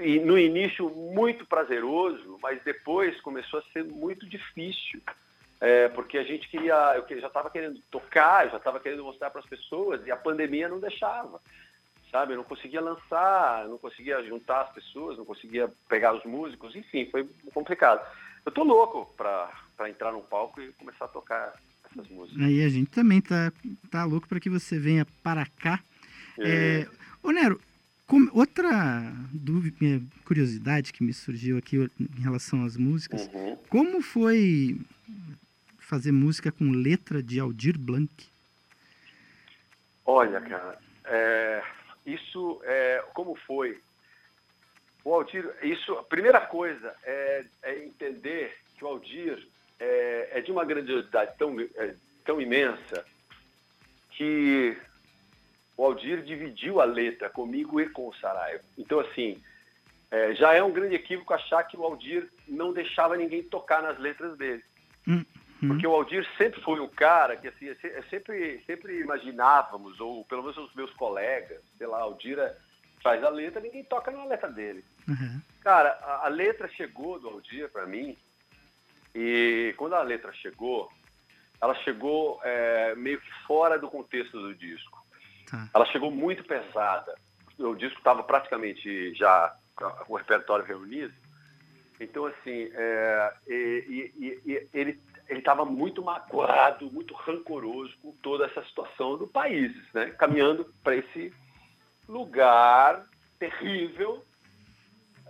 [0.00, 5.02] e no início muito prazeroso, mas depois começou a ser muito difícil.
[5.64, 6.74] É, porque a gente queria,
[7.08, 10.16] eu já estava querendo tocar, eu já estava querendo mostrar para as pessoas e a
[10.16, 11.40] pandemia não deixava,
[12.10, 12.32] sabe?
[12.32, 17.06] Eu não conseguia lançar, não conseguia juntar as pessoas, não conseguia pegar os músicos, enfim,
[17.12, 18.04] foi complicado.
[18.44, 21.54] Eu tô louco para entrar num palco e começar a tocar
[21.92, 22.42] essas músicas.
[22.42, 23.52] Aí a gente também tá,
[23.88, 25.78] tá louco para que você venha para cá.
[26.40, 26.88] É,
[27.22, 27.60] ô Nero,
[28.08, 33.56] como- outra dúvida, minha curiosidade que me surgiu aqui em relação às músicas, Uhum.
[33.68, 34.76] como foi
[35.92, 38.10] fazer música com letra de Aldir Blanc?
[40.06, 41.62] Olha, cara, é,
[42.06, 43.78] isso é como foi.
[45.04, 49.46] O Aldir, isso, a primeira coisa é, é entender que o Aldir
[49.78, 53.04] é, é de uma grandiosidade tão, é, tão imensa
[54.12, 54.74] que
[55.76, 58.64] o Aldir dividiu a letra comigo e com o Saraiva.
[58.78, 59.42] Então, assim,
[60.10, 63.98] é, já é um grande equívoco achar que o Aldir não deixava ninguém tocar nas
[63.98, 64.64] letras dele.
[65.06, 65.22] Hum.
[65.68, 70.42] Porque o Aldir sempre foi um cara que assim, se- sempre, sempre imaginávamos, ou pelo
[70.42, 72.56] menos os meus colegas, sei lá, Aldir é-
[73.02, 74.84] faz a letra, ninguém toca na letra dele.
[75.08, 75.40] Uhum.
[75.60, 78.16] Cara, a, a letra chegou do Aldir para mim,
[79.14, 80.90] e quando a letra chegou,
[81.60, 85.00] ela chegou é, meio que fora do contexto do disco.
[85.50, 85.68] Tá.
[85.74, 87.14] Ela chegou muito pesada.
[87.58, 91.12] O disco estava praticamente já com o repertório reunido.
[92.00, 94.98] Então, assim, é, e- e- e- e
[95.32, 100.10] ele estava muito magoado, muito rancoroso com toda essa situação do país, né?
[100.18, 101.32] caminhando para esse
[102.08, 103.04] lugar
[103.38, 104.22] terrível,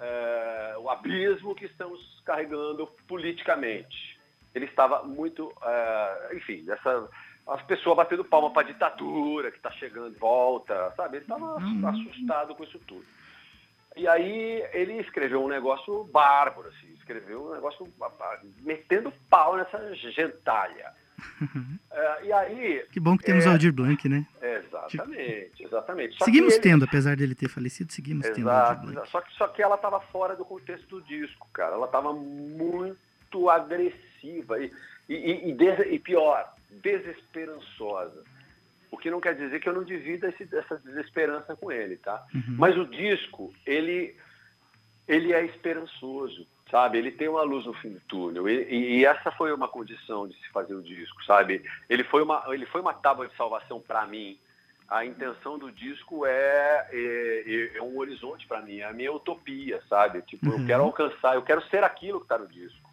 [0.01, 4.19] é, o abismo que estamos carregando politicamente.
[4.55, 7.09] Ele estava muito, é, enfim, essa,
[7.47, 11.19] as pessoas batendo palma para a ditadura que está chegando de volta, sabe?
[11.19, 11.89] Ele estava Uhum.
[11.89, 13.05] assustado com isso tudo.
[13.97, 17.87] E aí ele escreveu um negócio bárbaro, assim, escreveu um negócio
[18.63, 20.93] metendo pau nessa gentalha.
[21.95, 23.49] É, e aí, Que bom que temos É.
[23.49, 24.27] Aldir Blanc, né?
[24.41, 26.17] exatamente, exatamente.
[26.17, 28.87] Só seguimos ele- tendo, apesar dele ter falecido, seguimos tendo Aldir Exato.
[28.93, 29.09] Blanc.
[29.11, 31.75] Só que, só que ela estava fora do contexto do disco, cara.
[31.77, 34.73] Ela estava muito agressiva e,
[35.09, 38.25] e, e- e des- e pior, desesperançosa.
[38.91, 42.25] O que não quer dizer que eu não divida esse- essa desesperança com ele, tá?
[42.35, 42.57] Uhum.
[42.59, 44.17] Mas o disco, ele,
[45.07, 46.99] ele é esperançoso, sabe?
[46.99, 48.49] Ele tem uma luz no fim do túnel.
[48.49, 51.63] E, e- essa foi uma condição de se fazer o disco, sabe?
[51.89, 54.37] Ele foi uma, ele foi uma tábua de salvação para mim.
[54.89, 59.81] A intenção do disco é, é, é um horizonte para mim, é a minha utopia,
[59.89, 60.21] sabe?
[60.23, 60.61] Tipo, Uhum.
[60.61, 62.91] eu quero alcançar, eu quero ser aquilo que está no disco.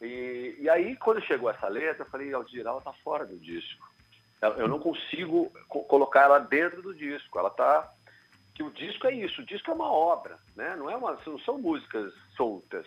[0.00, 3.88] E, e aí, quando chegou essa letra, eu falei, Aldir, ela tá fora do disco.
[4.58, 7.38] Eu não consigo co- colocar ela dentro do disco.
[7.38, 7.90] Ela tá.
[8.54, 10.76] Que o disco é isso, o disco é uma obra, né?
[10.76, 12.86] Não, é uma, não são músicas soltas.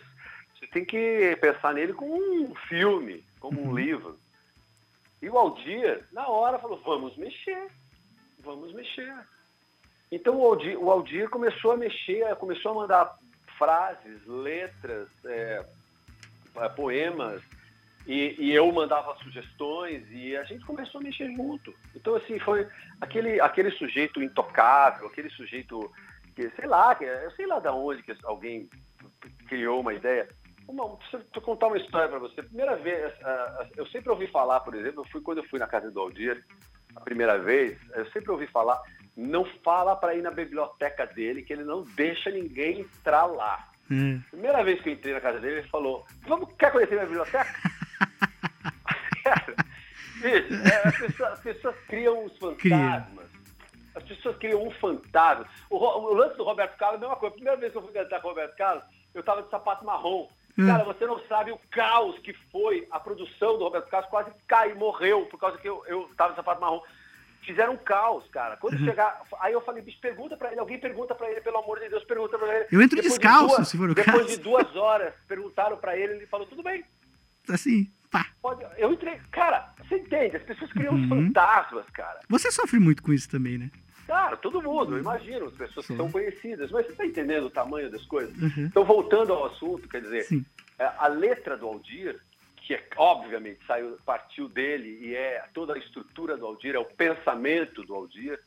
[0.58, 3.76] Você tem que pensar nele como um filme, como um Uhum.
[3.76, 4.20] livro.
[5.22, 7.68] E o Aldir, na hora, falou: vamos mexer,
[8.40, 9.14] vamos mexer.
[10.12, 13.18] Então o Aldir, o Aldir começou a mexer, começou a mandar
[13.58, 15.66] frases, letras, é,
[16.76, 17.42] poemas,
[18.08, 21.74] e, e eu mandava sugestões e a gente começou a mexer junto.
[21.93, 22.65] Então, assim, foi
[23.02, 25.91] aquele, aquele sujeito intocável, aquele sujeito
[26.34, 28.70] que, sei lá, que, eu sei lá de onde que alguém
[29.48, 30.28] criou uma ideia.
[30.67, 32.41] Uma, deixa eu contar uma história para você.
[32.43, 33.13] Primeira vez,
[33.76, 36.46] eu sempre ouvi falar, por exemplo, eu fui quando eu fui na casa do Aldir,
[36.96, 38.82] a primeira vez, eu sempre ouvi falar,
[39.15, 43.70] não fala para ir na biblioteca dele, que ele não deixa ninguém entrar lá.
[43.91, 44.20] É.
[44.30, 47.77] Primeira vez que eu entrei na casa dele, ele falou: Vamos, quer conhecer minha biblioteca?
[49.30, 49.56] Cara,
[50.22, 53.28] bicho, é, as, pessoas, as pessoas criam uns fantasmas.
[53.96, 55.48] As pessoas criam um fantasma.
[55.70, 57.34] O, o lance do Roberto Carlos é a mesma coisa.
[57.36, 60.28] Primeira vez que eu fui cantar com o Roberto Carlos, eu tava de sapato marrom.
[60.58, 60.68] Hum.
[60.68, 64.74] Cara, você não sabe o caos que foi a produção do Roberto Carlos, quase cai,
[64.74, 66.82] morreu, por causa que eu, eu tava de sapato marrom.
[67.44, 68.58] Fizeram um caos, cara.
[68.58, 69.22] Quando chegar.
[69.40, 72.04] Aí eu falei, bicho, pergunta pra ele, alguém pergunta pra ele, pelo amor de Deus,
[72.04, 72.68] pergunta pra ele.
[72.72, 74.28] Eu entro Depois de descalço, duas- se for o Depois caso.
[74.28, 76.84] de duas horas, perguntaram pra ele, ele falou, tudo bem,
[77.50, 77.90] Assim.
[78.41, 78.65] Pode.
[78.78, 79.20] Eu entrei.
[79.32, 80.38] Cara, você entende?
[80.38, 81.08] As pessoas criam Uhum.
[81.10, 82.20] fantasmas, cara.
[82.30, 83.70] Você sofre muito com isso também, né?
[84.06, 85.98] Cara, todo mundo, eu imagino, as pessoas que Sim.
[85.98, 86.72] são conhecidas.
[86.72, 88.36] Mas você tá entendendo o tamanho das coisas?
[88.41, 88.65] Uhum.
[88.65, 90.46] Então, voltando ao assunto, quer dizer, Sim.
[90.80, 92.17] é, a letra do Aldir,
[92.56, 96.86] que é, obviamente saiu, partiu dele e é toda a estrutura do Aldir, é o
[96.86, 98.39] pensamento do Aldir.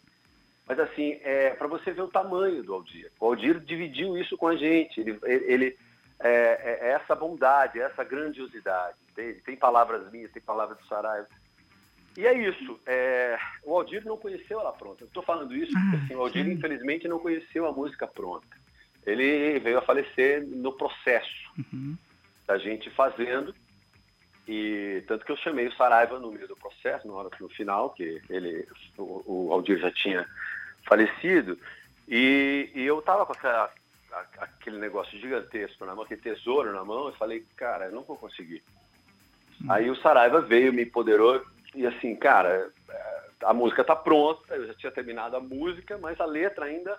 [0.67, 3.11] Mas assim, é para você ver o tamanho do Aldir.
[3.21, 4.99] O Aldir dividiu isso com a gente.
[5.01, 5.77] Ele, ele
[6.21, 8.97] é, é- é essa bondade, é essa grandiosidade.
[9.15, 11.27] Tem, tem palavras minhas, tem palavras do Saraiva.
[12.17, 12.79] E é isso.
[12.87, 15.05] é, o Aldir não conheceu ela pronta.
[15.05, 16.53] Eu estou falando isso porque Ah, assim, o Aldir, sim.
[16.53, 18.47] infelizmente, não conheceu a música pronta.
[19.07, 21.97] Ele veio a falecer no processo Uhum.
[22.47, 23.55] da gente fazendo.
[24.49, 27.91] E tanto que eu chamei o Saraiva no meio do processo, na hora no final,
[27.91, 28.67] que ele,
[28.99, 30.27] o, o Aldir já tinha
[30.89, 31.57] falecido,
[32.09, 33.71] e, e eu estava com aquela-
[34.13, 38.03] a- aquele negócio gigantesco na mão, aquele tesouro na mão, eu falei, cara, eu não
[38.03, 38.63] vou conseguir.
[39.69, 44.67] Aí o Saraiva veio, me empoderou, e assim, cara, eh, a música tá pronta, eu
[44.67, 46.91] já tinha terminado a música, mas a letra ainda,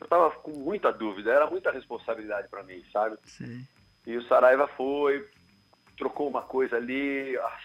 [0.00, 3.16] eu estava com muita dúvida, era muita responsabilidade para mim, sabe?
[3.24, 3.60] Sei.
[4.06, 5.28] E o Saraiva foi,
[5.98, 7.58] trocou uma coisa ali, a-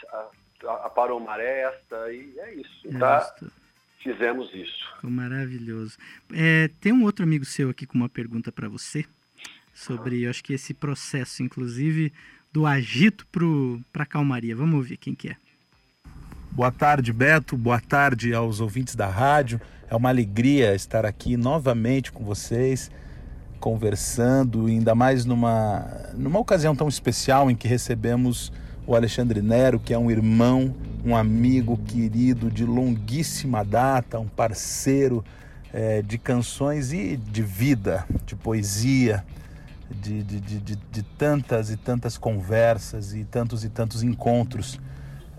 [0.68, 2.90] a- aparou uma aresta, e é isso.
[3.00, 3.20] Tá?
[3.40, 3.61] Justo.
[4.04, 4.96] Fizemos isso.
[4.96, 5.98] Ficou maravilhoso.
[6.34, 9.06] É, tem um outro amigo seu aqui com uma pergunta para você
[9.74, 12.12] sobre, eu acho que esse processo, inclusive,
[12.52, 13.26] do agito
[13.92, 14.56] para calmaria.
[14.56, 15.36] Vamos ouvir quem que é.
[16.52, 17.56] Boa tarde, Beto.
[17.56, 19.62] Boa tarde aos ouvintes da rádio.
[19.90, 22.92] É uma alegria estar aqui novamente com vocês,
[23.60, 28.52] conversando, ainda mais numa, numa ocasião tão especial em que recebemos
[28.92, 30.76] o Alexandre Nero, que é um irmão,
[31.06, 35.24] um amigo querido de longuíssima data, um parceiro
[35.72, 39.24] é, de canções e de vida, de poesia,
[39.90, 44.78] de, de, de, de, tantas e tantas conversas e tantos e tantos encontros.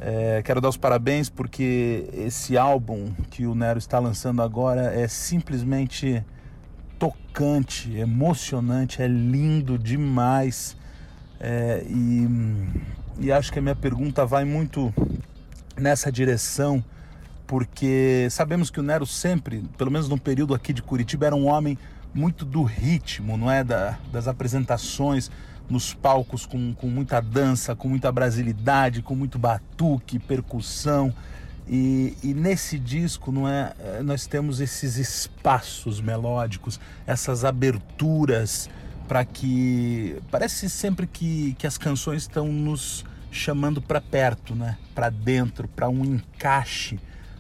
[0.01, 5.07] É, quero dar os parabéns porque esse álbum que o Nero está lançando agora é
[5.07, 6.25] simplesmente
[6.99, 10.75] tocante, emocionante, é lindo demais.
[11.39, 12.27] É, e,
[13.19, 14.93] e acho que a minha pergunta vai muito
[15.77, 16.85] nessa direção,
[17.47, 21.47] porque sabemos que o Nero sempre, pelo menos no período aqui de Curitiba, era um
[21.47, 21.79] homem
[22.15, 23.65] muito do ritmo, não é?
[23.65, 25.31] Da, das apresentações
[25.69, 31.13] nos palcos com, com muita dança, com muita brasilidade, com muito batuque, percussão.
[31.67, 38.69] E, e, nesse disco não é, é, nós temos esses espaços melódicos, essas aberturas
[39.09, 44.79] para que parece sempre que, que as canções estão nos chamando para perto, né?
[44.95, 46.99] Para dentro, para um encaixe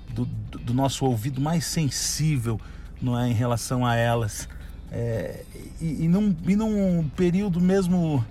[0.08, 2.60] do, do, nosso ouvido mais sensível,
[3.00, 4.48] não é, em relação a elas.
[4.90, 5.44] É,
[5.80, 8.24] e, e, num, e num período mesmo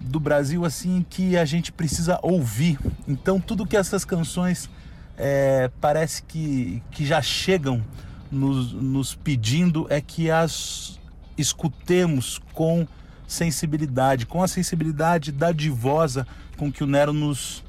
[0.00, 2.78] do Brasil assim que a gente precisa ouvir.
[3.06, 4.68] Então tudo que essas canções
[5.16, 7.82] é, parece que, que já chegam
[8.30, 11.00] nos, nos pedindo é que as
[11.36, 12.86] escutemos com
[13.26, 16.26] sensibilidade, com a sensibilidade dadivosa
[16.56, 17.64] com que o Nero nos,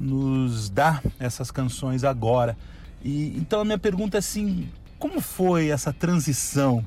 [0.00, 2.56] nos dá essas canções agora.
[3.02, 6.84] E então a minha pergunta é assim, como foi essa transição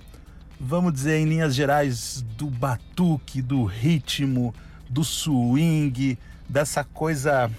[0.60, 4.54] vamos dizer, em linhas gerais, do batuque, do ritmo,
[4.90, 6.18] do swing,
[6.50, 7.52] dessa coisa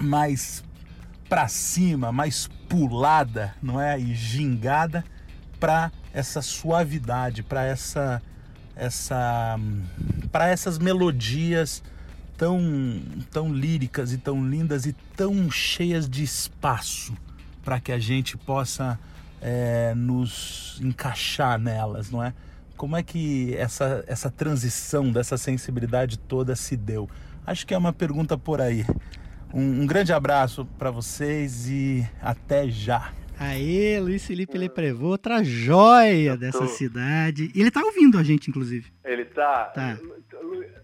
[0.00, 0.62] mais
[1.28, 3.98] para cima, mais pulada, não é?
[3.98, 5.04] E gingada
[5.58, 8.22] para essa suavidade, para essa
[8.76, 9.58] essa
[10.30, 11.82] para essas melodias
[12.36, 12.60] tão
[13.30, 17.12] tão líricas e tão lindas e tão cheias de espaço
[17.64, 18.98] para que a gente possa
[19.40, 22.32] é, nos encaixar nelas, não é?
[22.76, 27.10] Como é que essa, essa transição dessa sensibilidade toda se deu?
[27.44, 28.86] Acho que é uma pergunta por aí.
[29.52, 33.12] Um, um grande abraço para vocês e até já.
[33.40, 37.52] Aê, Luiz Felipe Leprevô, outra joia dessa cidade.
[37.54, 38.92] Ele está ouvindo a gente, inclusive.
[39.04, 39.66] Ele está.
[39.66, 39.98] Tá.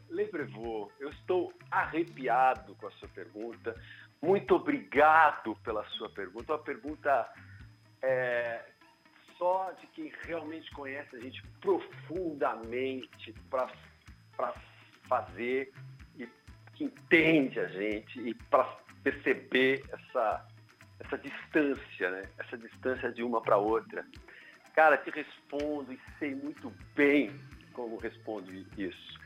[0.09, 3.75] Leprevô, eu estou arrepiado com a sua pergunta.
[4.23, 6.53] Muito obrigado pela sua pergunta.
[6.53, 7.29] Uma pergunta
[8.01, 8.61] é,
[9.37, 14.55] só de quem realmente conhece a gente profundamente para
[15.09, 15.73] fazer
[16.17, 16.29] e
[16.75, 18.65] que entende a gente e para
[19.03, 20.47] perceber essa,
[21.01, 22.29] essa distância, né?
[22.39, 24.05] Essa distância de uma para outra.
[24.75, 27.31] Cara, te respondo e sei muito bem
[27.73, 29.21] como respondo isso.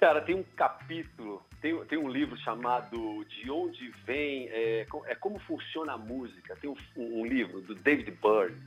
[0.00, 5.38] Cara, tem um capítulo, tem, tem um livro chamado De Onde Vem, é, é Como
[5.40, 6.56] Funciona a Música.
[6.56, 8.60] Tem um, um livro do David Byrne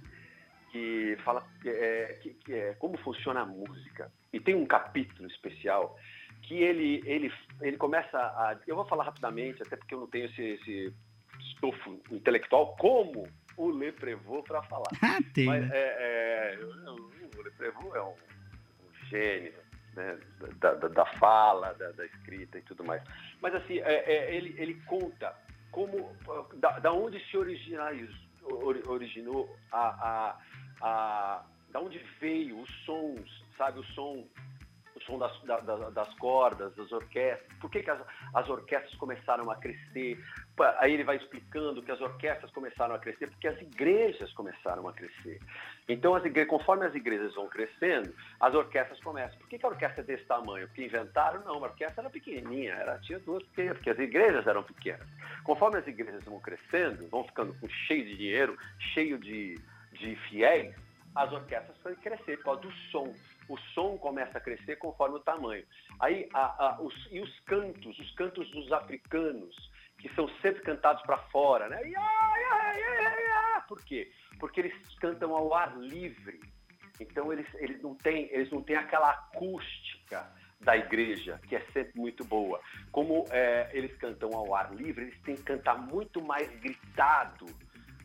[0.72, 4.12] que fala é, que, que é como funciona a música.
[4.32, 5.98] E tem um capítulo especial
[6.42, 8.58] que ele, ele, ele começa a.
[8.68, 10.94] Eu vou falar rapidamente, até porque eu não tenho esse, esse
[11.56, 13.28] estofo intelectual como
[13.58, 14.90] o Le Prevot para falar.
[15.02, 15.46] Ah, tem.
[15.46, 15.72] Mas, né?
[15.74, 16.60] é, é,
[17.38, 19.54] o Le Prevot é um, um gênio
[19.96, 20.18] né,
[20.60, 23.02] da, da, da, fala, da, da, escrita e tudo mais.
[23.42, 25.34] Mas assim, é, é, ele, ele conta
[25.72, 26.14] como,
[26.56, 27.80] da, da onde se originou
[29.72, 30.38] a, a,
[30.82, 34.28] a, da onde veio os sons, sabe, o som
[34.96, 38.02] o som das, da, das cordas, das orquestras, por que, que as,
[38.34, 40.18] as, orquestras começaram a crescer.
[40.80, 44.94] Aí ele vai explicando que as orquestras começaram a crescer porque as igrejas começaram a
[44.94, 45.42] crescer.
[45.88, 49.38] Então, as igrejas, conforme as igrejas vão crescendo, as orquestras começam.
[49.38, 50.68] Por que, que a orquestra é desse tamanho?
[50.68, 51.44] Porque inventaram?
[51.44, 55.08] Não, a orquestra era pequenininha, era, tinha duas pequenas, porque as igrejas eram pequenas.
[55.44, 58.58] Conforme as igrejas vão crescendo, vão ficando com cheio de dinheiro,
[58.94, 59.60] cheio de,
[59.92, 60.74] de fiéis,
[61.16, 63.14] as orquestras vão crescer por causa do som
[63.48, 65.64] o som começa a crescer conforme o tamanho.
[66.00, 69.56] Aí, a, a, os, e os cantos, os cantos dos africanos,
[69.98, 71.80] que são sempre cantados para fora, né?
[73.68, 74.12] Por quê?
[74.40, 76.40] Porque eles cantam ao ar livre.
[77.00, 80.32] Então eles, eles, não têm, eles não têm aquela acústica
[80.62, 82.60] da igreja, que é sempre muito boa.
[82.92, 87.46] Como é, eles cantam ao ar livre, eles têm que cantar muito mais gritado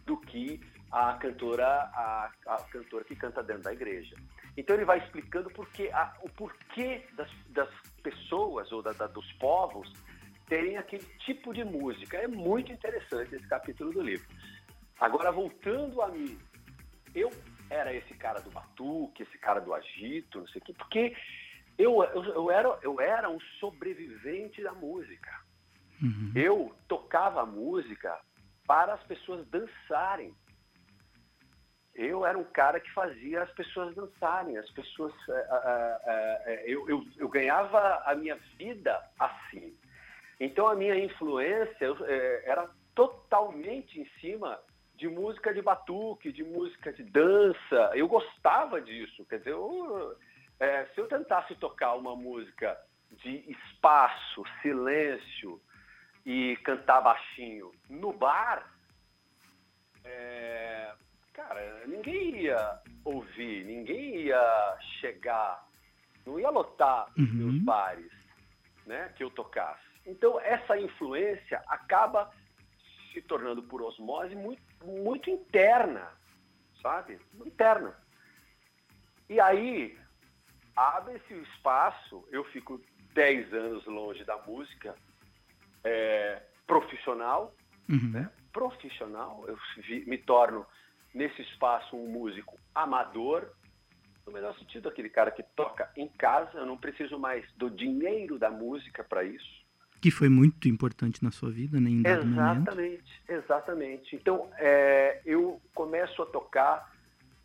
[0.04, 0.60] do que
[0.90, 4.16] a cantora, a, a cantora que canta dentro da igreja.
[4.56, 7.68] Então ele vai explicando porque, a, o porquê das, das
[8.02, 9.90] pessoas ou da, da, dos povos
[10.50, 12.18] terem aquele tipo de música.
[12.18, 14.28] É muito interessante esse capítulo do livro.
[14.98, 16.36] Agora, voltando a mim,
[17.14, 17.30] eu
[17.70, 21.16] era esse cara do batuque, esse cara do agito, não sei o quê, porque
[21.78, 25.30] eu, eu, eu, era, eu era um sobrevivente da música.
[26.02, 26.32] Uhum.
[26.34, 28.18] Eu tocava música
[28.66, 30.34] para as pessoas dançarem.
[31.94, 35.12] Eu era um cara que fazia as pessoas dançarem, as pessoas.
[35.28, 39.76] é, é, é, eu, eu, eu ganhava a minha vida assim.
[40.40, 44.58] Então a minha influência é, era totalmente em cima
[44.94, 47.90] de música de batuque, de música de dança.
[47.94, 49.24] Eu gostava disso.
[49.26, 50.16] Quer dizer, eu,
[50.58, 52.78] é, se eu tentasse tocar uma música
[53.10, 55.60] de espaço, silêncio
[56.24, 58.70] e cantar baixinho no bar,
[60.04, 60.92] é,
[61.32, 65.66] cara, ninguém ia ouvir, ninguém ia chegar,
[66.26, 67.26] não ia lotar Uhum.
[67.32, 68.12] meus bares,
[68.86, 69.89] né, que eu tocasse.
[70.06, 72.30] Então essa influência acaba
[73.12, 76.10] se tornando por osmose muito, muito interna,
[76.80, 77.18] sabe?
[77.44, 77.94] Interna.
[79.28, 79.98] E aí
[80.76, 82.80] abre-se o espaço, eu fico
[83.14, 84.94] 10 anos longe da música
[85.84, 87.54] é, profissional,
[87.88, 88.10] Uhum.
[88.12, 88.30] né?
[88.52, 89.58] profissional, eu
[90.06, 90.64] me torno
[91.12, 93.50] nesse espaço um músico amador,
[94.24, 98.38] no melhor sentido, aquele cara que toca em casa, eu não preciso mais do dinheiro
[98.38, 99.59] da música para isso.
[100.00, 101.90] Que foi muito importante na sua vida, né?
[101.90, 102.62] Em dado momento.
[102.62, 104.16] Exatamente, exatamente.
[104.16, 106.90] Então, é, eu começo a tocar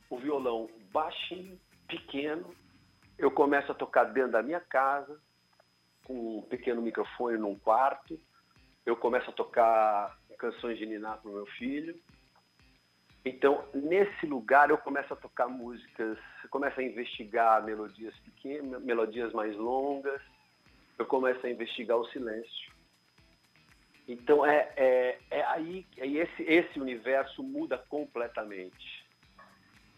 [0.09, 2.55] o violão baixinho, pequeno,
[3.17, 5.19] eu começo a tocar dentro da minha casa,
[6.05, 8.19] com um pequeno microfone num quarto,
[8.85, 11.95] eu começo a tocar canções de Niná para o meu filho.
[13.25, 16.17] Então, nesse lugar, eu começo a tocar músicas,
[16.51, 20.21] começo a investigar melodias pequenas, melodias mais longas,
[20.97, 22.73] eu começo a investigar o silêncio.
[24.07, 29.03] Então é, é, é aí é esse, esse universo muda completamente.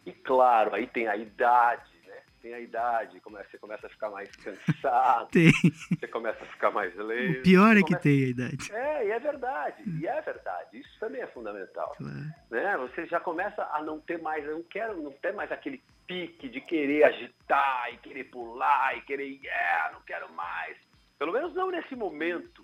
[0.06, 2.22] E claro, aí tem a idade, né?
[2.42, 5.52] Tem a idade, você começa a ficar mais cansado, Tem.
[6.00, 7.40] você começa a ficar mais leso.
[7.40, 8.72] O pior é que começa- tem a idade.
[8.74, 10.78] É, e é verdade, e é verdade.
[10.80, 12.14] Isso também é fundamental Claro.
[12.50, 12.78] né?
[12.78, 16.48] Você já começa a não ter mais, eu não quero, não ter mais aquele pique
[16.50, 20.78] de querer agitar e querer pular e querer, yeah, não quero mais.
[21.20, 22.64] Pelo menos não nesse momento,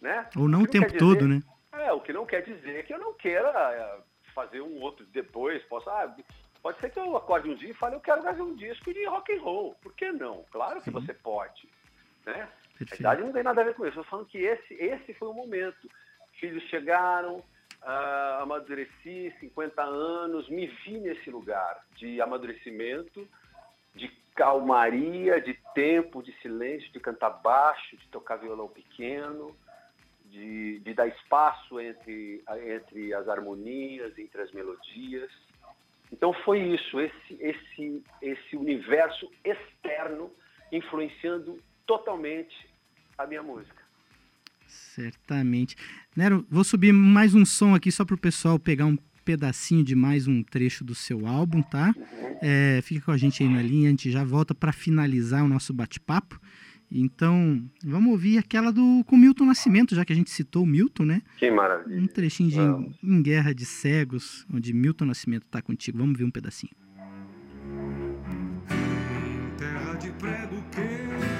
[0.00, 0.28] né?
[0.36, 1.42] Ou não o não tempo quer todo, dizer- né?
[1.84, 4.00] É, o que não quer dizer que eu não queira é,
[4.32, 6.14] fazer um outro depois, posso, ah,
[6.62, 9.04] pode ser que eu acorde um dia e fale, eu quero fazer um disco de
[9.06, 9.74] rock and roll.
[9.82, 10.44] Por que não?
[10.50, 10.90] Claro que Sim.
[10.92, 11.68] você pode,
[12.24, 12.42] né?
[12.42, 13.00] A Perfeito.
[13.00, 13.98] idade não tem nada a ver com isso.
[13.98, 15.88] Eu falando que esse, esse foi o momento.
[16.38, 17.42] Filhos chegaram,
[17.86, 23.26] ah, amadureci, 50 anos, me vi nesse lugar de amadurecimento,
[23.94, 29.56] de calmaria, de tempo, de silêncio, de cantar baixo, de tocar violão pequeno,
[30.24, 35.30] de, de dar espaço entre, entre as harmonias, entre as melodias.
[36.12, 40.32] Então foi isso, esse, esse, esse universo externo
[40.72, 42.68] influenciando totalmente
[43.16, 43.86] a minha música.
[44.66, 45.76] Certamente.
[46.16, 50.26] Nero, vou subir mais um som aqui só pro pessoal pegar um pedacinho de mais
[50.26, 51.94] um trecho do seu álbum, tá?
[52.40, 55.48] É, fica com a gente aí na linha, a gente já volta para finalizar o
[55.48, 56.40] nosso bate-papo.
[56.90, 61.04] Então, vamos ouvir aquela do com Milton Nascimento, já que a gente citou o Milton,
[61.04, 61.20] né?
[61.36, 62.00] Que maravilha.
[62.00, 62.96] Um trechinho de Vamos.
[63.04, 65.98] Em Guerra de Cegos, onde Milton Nascimento tá contigo.
[65.98, 66.72] Vamos ver um pedacinho.
[68.70, 71.35] Em terra de prego quem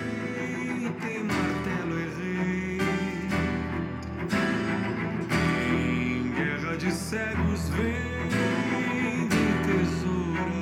[6.86, 9.28] de cegos vem
[9.66, 10.54] tesouras.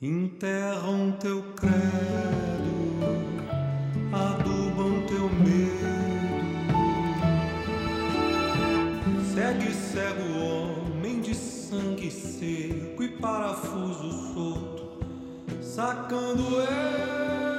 [0.00, 3.02] Enterram teu credo,
[4.12, 5.88] adubam teu medo.
[9.34, 15.00] Segue cego homem de sangue seco e parafuso solto,
[15.60, 17.57] sacando esse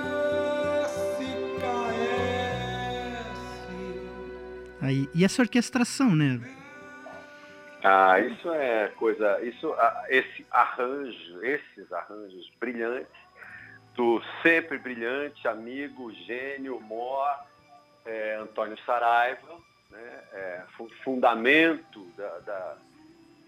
[4.82, 6.40] Aí, e essa orquestração, né?
[7.84, 13.08] Ah, isso é coisa, isso, ah, esse arranjo, esses arranjos brilhantes
[13.96, 17.28] do sempre brilhante amigo, gênio, mor,
[18.06, 19.58] é, Antônio Saraiva,
[19.90, 22.76] né, é, fu- fundamento da, da,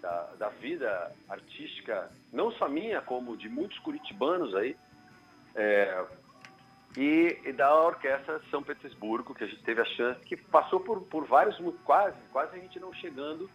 [0.02, 4.76] da, da vida artística, não só minha, como de muitos curitibanos aí,
[5.56, 6.04] é,
[6.98, 11.02] e, e da Orquestra São Petersburgo, que a gente teve a chance, que passou por,
[11.02, 13.50] por vários, quase, quase a gente não chegando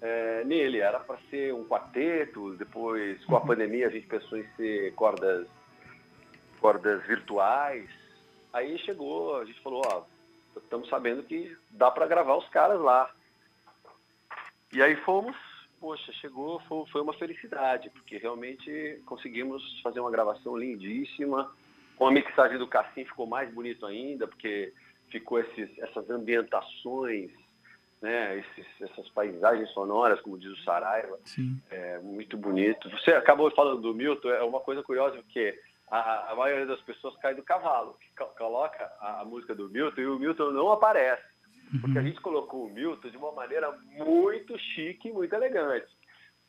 [0.00, 0.78] é, nele.
[0.78, 5.46] Era para ser um quarteto, depois com a pandemia a gente pensou em ser cordas,
[6.60, 7.88] cordas virtuais.
[8.52, 10.02] Aí chegou, a gente falou, ó,
[10.56, 13.10] estamos sabendo que dá para gravar os caras lá.
[14.72, 15.36] E aí fomos,
[15.78, 21.52] poxa, chegou, foi, foi uma felicidade, porque realmente conseguimos fazer uma gravação lindíssima,
[21.96, 24.72] Com a mixagem do Cassim ficou mais bonito ainda, porque
[25.10, 27.30] ficou esses, essas ambientações,
[28.02, 31.18] né, esses, essas paisagens sonoras, como diz o Saraiva,
[31.70, 32.90] é muito bonito.
[32.90, 35.58] Você acabou falando do Milton, é uma coisa curiosa, porque
[35.90, 40.00] a, a maioria das pessoas cai do cavalo, co- coloca a, a música do Milton
[40.00, 41.22] e o Milton não aparece.
[41.80, 42.06] Porque a Uhum.
[42.06, 45.86] gente colocou o Milton de uma maneira muito chique, muito elegante.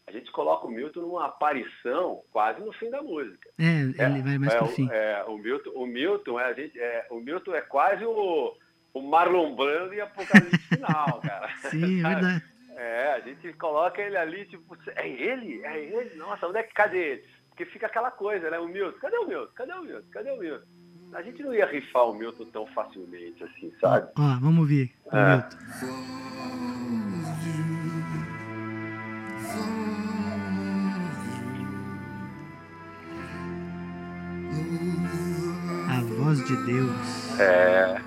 [0.08, 3.50] A gente coloca o Milton numa aparição quase no fim da música.
[3.60, 4.88] É, ele vai mais é, pro o- fim.
[4.90, 8.56] é, o Milton, o Milton é a gente, é, o Milton é quase o,
[8.94, 11.50] o Marlon Brando e Apocalipse Final, cara.
[11.70, 12.44] Sim, é verdade.
[12.78, 15.62] É, a gente coloca ele ali, tipo, é ele?
[15.66, 16.16] É ele?
[16.16, 17.24] Nossa, onde é que cadê ele?
[17.50, 18.60] Porque fica aquela coisa, né?
[18.60, 19.52] O Milton, cadê o Milton?
[19.56, 20.08] Cadê o Milton?
[20.12, 20.66] Cadê o Milton?
[21.14, 24.10] A gente não ia rifar o Milton tão facilmente assim, sabe?
[24.18, 24.94] Ó, vamos ouvir.
[25.12, 25.36] o É.
[25.36, 25.58] Milton.
[35.90, 37.40] A voz de Deus.
[37.40, 38.02] É,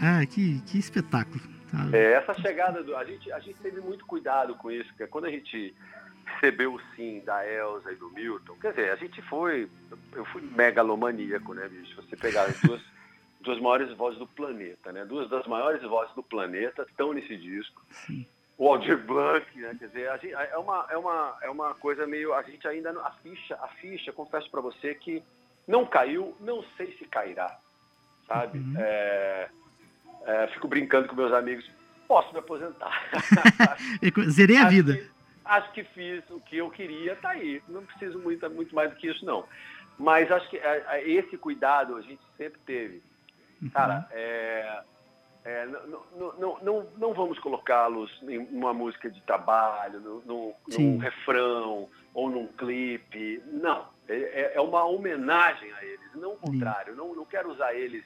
[0.00, 1.40] Ah, que, que espetáculo.
[1.70, 1.96] Tá?
[1.96, 2.96] É, essa chegada do.
[2.96, 5.74] A gente, a gente teve muito cuidado com isso, porque quando a gente
[6.24, 9.68] recebeu o sim da Elsa e do Milton, quer dizer, a gente foi.
[10.12, 11.96] Eu fui megalomaníaco, né, bicho?
[11.96, 12.80] Você pegar as duas,
[13.40, 15.04] duas maiores vozes do planeta, né?
[15.04, 17.82] Duas das maiores vozes do planeta estão nesse disco.
[17.90, 18.26] Sim.
[18.58, 19.76] O Aldir Blanc, né?
[19.78, 22.32] Quer dizer, gente, é, uma, é, uma, é uma coisa meio.
[22.32, 22.90] A gente ainda.
[23.02, 25.22] A ficha, a ficha, confesso para você que
[25.68, 27.54] não caiu, não sei se cairá.
[28.26, 28.58] Sabe?
[28.58, 28.74] Uhum.
[28.78, 29.48] É,
[30.24, 31.68] é, fico brincando com meus amigos.
[32.08, 32.90] Posso me aposentar.
[34.30, 34.96] Zerei a Acho vida.
[34.96, 35.10] que-
[35.44, 37.62] acho que fiz o que eu queria, tá aí.
[37.68, 39.44] Não preciso muito, muito mais do que isso, não.
[39.98, 43.02] Mas acho que é, é, esse cuidado a gente sempre teve.
[43.62, 43.68] Uhum.
[43.70, 44.82] Cara, é,
[45.48, 46.02] é, não,
[46.38, 52.28] não, não, não, vamos colocá-los em uma música de trabalho, no, no- num refrão ou
[52.30, 53.42] num clipe.
[53.46, 53.88] Não.
[54.08, 56.94] É, é- é uma homenagem a eles, não o contrário.
[56.96, 58.04] Não, não quero usar eles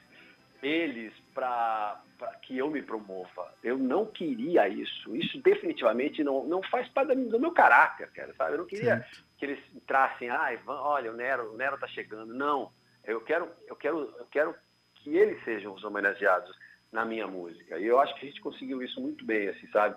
[0.63, 1.99] eles para
[2.43, 3.51] que eu me promova.
[3.63, 5.15] Eu não queria isso.
[5.15, 8.53] Isso definitivamente não, não faz parte do meu caráter, cara, sabe?
[8.53, 9.23] Eu não queria Certo.
[9.39, 12.31] que eles entrassem, ai, van- olha, o Nero, o Nero tá chegando.
[12.35, 12.71] Não.
[13.03, 14.53] Eu quero, eu quero, eu quero
[14.97, 16.55] que eles sejam os homenageados
[16.91, 17.79] na minha música.
[17.79, 19.95] E eu acho que a gente conseguiu isso muito bem, assim, sabe?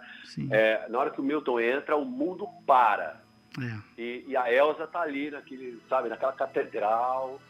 [0.51, 3.21] É, na hora que o Milton entra, o mundo para.
[3.61, 4.01] É.
[4.01, 7.41] E, e a Elsa tá ali naquele, sabe, naquela catedral,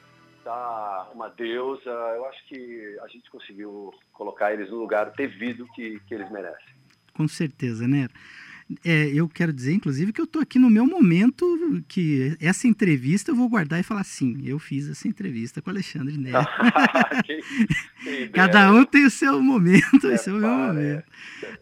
[0.43, 1.91] tá uma deusa.
[1.91, 6.75] Eu acho que a gente conseguiu colocar eles no lugar devido que, que eles merecem.
[7.15, 8.09] Com certeza, né?
[8.85, 11.45] É, eu quero dizer, inclusive, que eu tô aqui no meu momento
[11.87, 15.73] que essa entrevista eu vou guardar e falar assim, eu fiz essa entrevista com o
[15.73, 16.49] Alexandre Neto.
[18.33, 21.05] Cada um tem o seu momento, É, esse é o meu momento.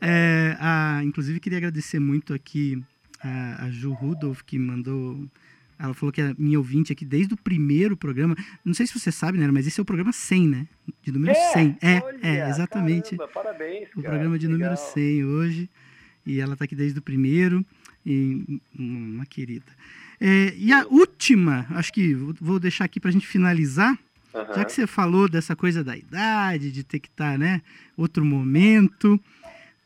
[0.00, 2.82] É, a, inclusive, queria agradecer muito aqui
[3.22, 5.26] a, a Ju Rudolph, que mandou.
[5.78, 8.36] Ela falou que é minha ouvinte aqui desde o primeiro programa.
[8.64, 9.50] Não sei se você sabe, né?
[9.50, 10.68] Mas esse é o programa 100, né?
[11.02, 11.78] De número 100.
[11.82, 13.16] É, olha, é, exatamente.
[13.16, 14.92] caramba, parabéns, o cara, programa de que número legal.
[14.92, 15.70] 100 hoje.
[16.26, 17.64] E ela está aqui desde o primeiro.
[18.04, 19.70] E uma querida.
[20.20, 23.98] É, e a última, acho que vou- deixar aqui para a gente finalizar.
[24.34, 24.54] Aham.
[24.54, 27.60] Já que você falou dessa coisa da idade, de ter que estar, né?
[27.96, 29.20] Outro momento.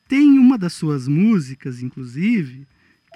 [0.08, 2.66] Tem uma das suas músicas, inclusive,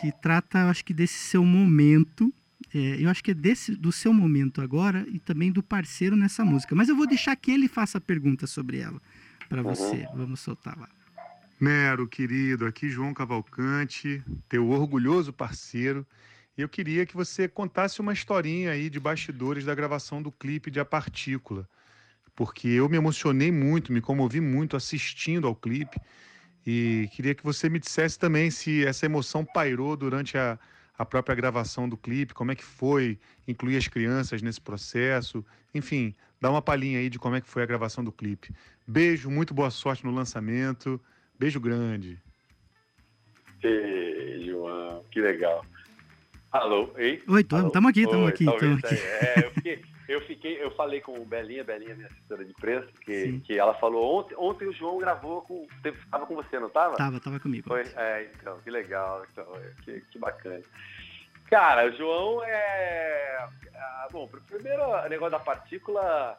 [0.01, 2.33] que trata, acho que desse seu momento.
[2.75, 6.45] É, eu acho que é desse, do seu momento agora e também do parceiro nessa
[6.45, 6.75] música.
[6.75, 9.01] Mas eu vou deixar que ele faça a pergunta sobre ela
[9.49, 10.07] para você.
[10.15, 10.89] Vamos soltar lá.
[11.61, 16.07] Nero, querido, aqui João Cavalcante, teu orgulhoso parceiro.
[16.57, 20.71] E eu queria que você contasse uma historinha aí de bastidores da gravação do clipe
[20.71, 21.69] de A Partícula.
[22.35, 26.01] Porque eu me emocionei muito, me comovi muito assistindo ao clipe.
[26.67, 30.59] E queria que você me dissesse também se essa emoção pairou durante a,
[30.97, 35.45] a própria gravação do clipe, como é que foi incluir as crianças nesse processo.
[35.75, 38.51] Enfim, dá uma palhinha aí de como é que foi a gravação do clipe.
[38.87, 40.99] Beijo, muito boa sorte no lançamento.
[41.41, 42.19] Beijo grande.
[43.63, 45.65] Ei, João, que legal.
[46.53, 47.23] Alô, ei?
[47.27, 48.95] Oi, estamos aqui, estamos aqui, ouvindo aqui.
[48.95, 52.89] É, eu, fiquei, eu fiquei, eu falei com o Belinha, Belinha, minha assessora de imprensa,
[53.01, 53.41] que, Sim.
[53.41, 56.97] que ela falou ontem, ontem o João gravou com, estava com você, não estava?
[56.97, 57.69] Tava, tava comigo.
[57.69, 60.61] Foi, é, então, que legal, então, é, que, que bacana.
[61.49, 63.49] Cara, o João é.
[63.75, 66.39] ah, bom, primeiro, o negócio da partícula,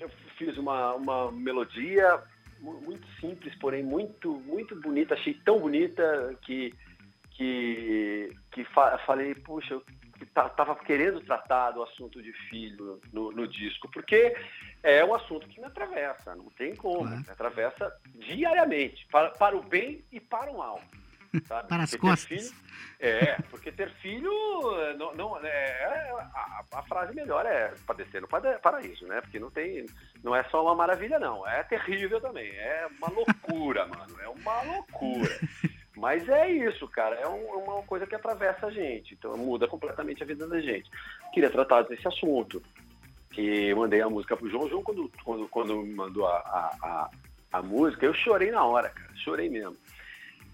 [0.00, 2.18] eu fiz uma, uma melodia
[2.60, 5.14] muito simples, porém muito, muito bonita.
[5.14, 6.74] Achei tão bonita que,
[7.32, 9.82] que, que fa- falei, puxa, eu
[10.18, 14.36] que ta- tava querendo tratar do assunto de filho no, no disco, porque
[14.82, 17.22] é um assunto que me atravessa, não tem como, Claro.
[17.22, 20.78] me atravessa diariamente, para, para o bem e para o mal.
[21.46, 21.68] Sabe?
[21.68, 22.26] Para as Porque costas.
[22.50, 22.70] filho-
[23.02, 24.30] é, porque ter filho,
[24.98, 29.20] não, não- é, a, a frase melhor é padecer no paraíso, né?
[29.22, 29.86] Porque não tem,
[30.22, 31.46] não é só uma maravilha, não.
[31.48, 32.50] É terrível também.
[32.50, 34.20] É uma loucura, mano.
[34.20, 35.38] É uma loucura.
[35.96, 37.16] Mas é isso, cara.
[37.16, 39.14] É um- uma coisa que atravessa a gente.
[39.14, 40.90] Então muda completamente a vida da gente.
[41.32, 42.62] Queria tratar desse assunto.
[43.30, 44.64] Que mandei a música pro João.
[44.64, 47.10] O João, quando, quando, quando me mandou a, a, a,
[47.58, 49.10] a música, eu chorei na hora, cara.
[49.16, 49.76] Chorei mesmo.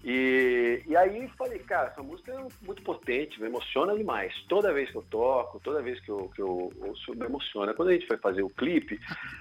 [0.09, 4.33] E, e aí falei, cara, essa música é muito potente, me emociona demais.
[4.47, 7.73] Toda vez que eu toco, toda vez que eu, que eu ouço, me emociona.
[7.73, 8.97] Quando a gente foi fazer o clipe,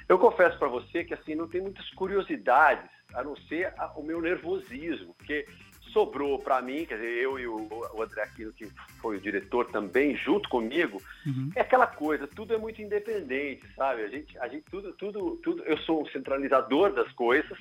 [0.08, 4.02] eu confesso pra você que assim, não tem muitas curiosidades, a não ser a- o
[4.02, 5.46] meu nervosismo, porque
[5.92, 8.68] sobrou pra mim, quer dizer, eu e o, o André Aquino, que
[9.00, 11.50] foi o diretor também, junto comigo, Uhum.
[11.54, 14.02] é aquela coisa, tudo é muito independente, sabe?
[14.02, 17.56] A gente, a gente tudo, tudo, tudo, eu sou um centralizador das coisas,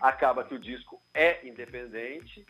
[0.00, 2.44] acaba que o disco é independente,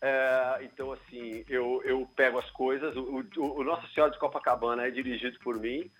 [0.00, 4.86] é, então assim, eu, eu pego as coisas, o, o, o Nossa Senhora de Copacabana
[4.86, 5.90] é dirigido por mim,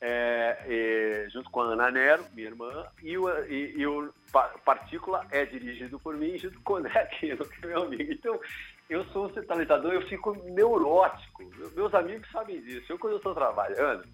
[0.00, 4.54] é, é, junto com a Ana Nero, minha irmã, e o, e, e o Pa-
[4.64, 8.10] Partícula é dirigido por mim, junto com o André Aquino, que é meu amigo.
[8.10, 8.40] Então,
[8.88, 11.44] eu sou um centralizador, eu fico neurótico.
[11.76, 12.90] Meus amigos sabem disso.
[12.90, 14.04] Eu, quando eu estou trabalhando,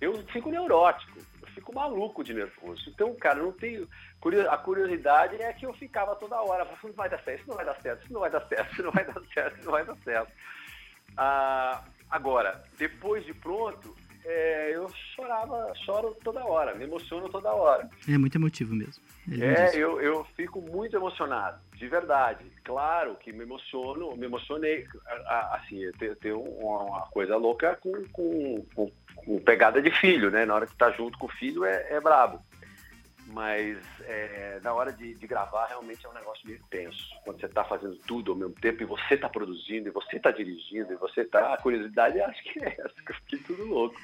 [0.00, 1.24] eu fico neurótico, eu
[1.64, 2.90] fico maluco de nervoso.
[2.90, 3.88] Então, cara, eu não tenho.
[4.50, 7.56] A curiosidade é que eu ficava toda hora, falando, não vai dar certo, isso não
[7.56, 9.72] vai dar certo, isso não vai dar certo, isso não vai dar certo, isso não
[9.72, 10.32] vai dar certo.
[11.16, 17.88] Ah, agora, depois de pronto, é, eu chorava, choro toda hora, me emociono toda hora.
[18.08, 19.02] É muito emotivo mesmo.
[19.40, 22.44] É eu, eu fico muito emocionado, de verdade.
[22.62, 24.86] Claro que me emociono, me emocionei.
[25.52, 30.44] Assim, tem uma, uma coisa louca com, com, com- com pegada de filho, né?
[30.44, 32.38] Na hora que tá junto com o filho é, é brabo.
[33.26, 36.98] Mas é, na hora de, de gravar realmente é um negócio meio tenso.
[37.24, 40.30] Quando você tá fazendo tudo ao mesmo tempo e você tá produzindo, e você tá
[40.30, 41.54] dirigindo, e você tá.
[41.54, 43.96] A curiosidade acho que é essa, que eu fiquei tudo louco.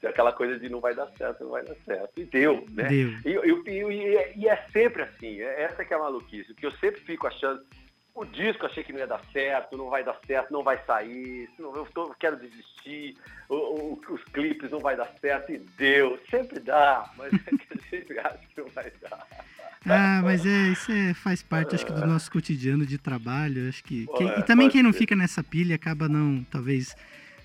[0.00, 2.12] Tem aquela coisa de não vai dar certo, não vai dar certo.
[2.20, 2.84] E deu, né?
[2.88, 3.10] Deu.
[3.24, 6.72] E, e é- e é sempre assim, é- essa que é a maluquice, porque eu
[6.72, 7.60] sempre fico achando,
[8.20, 11.48] o disco achei que não ia dar certo, não vai dar certo, não vai sair,
[11.58, 13.16] não- eu tô- quero desistir,
[13.48, 17.66] o- o- os clipes não vai dar certo, e deu, sempre dá, mas é que
[17.72, 19.26] a gente acha que não vai dar.
[19.86, 23.68] Ah, mas é, isso é, faz parte, acho que, do nosso cotidiano de trabalho.
[23.68, 24.06] Acho que.
[24.18, 26.94] quem- e também quem não fica nessa pilha acaba não, talvez,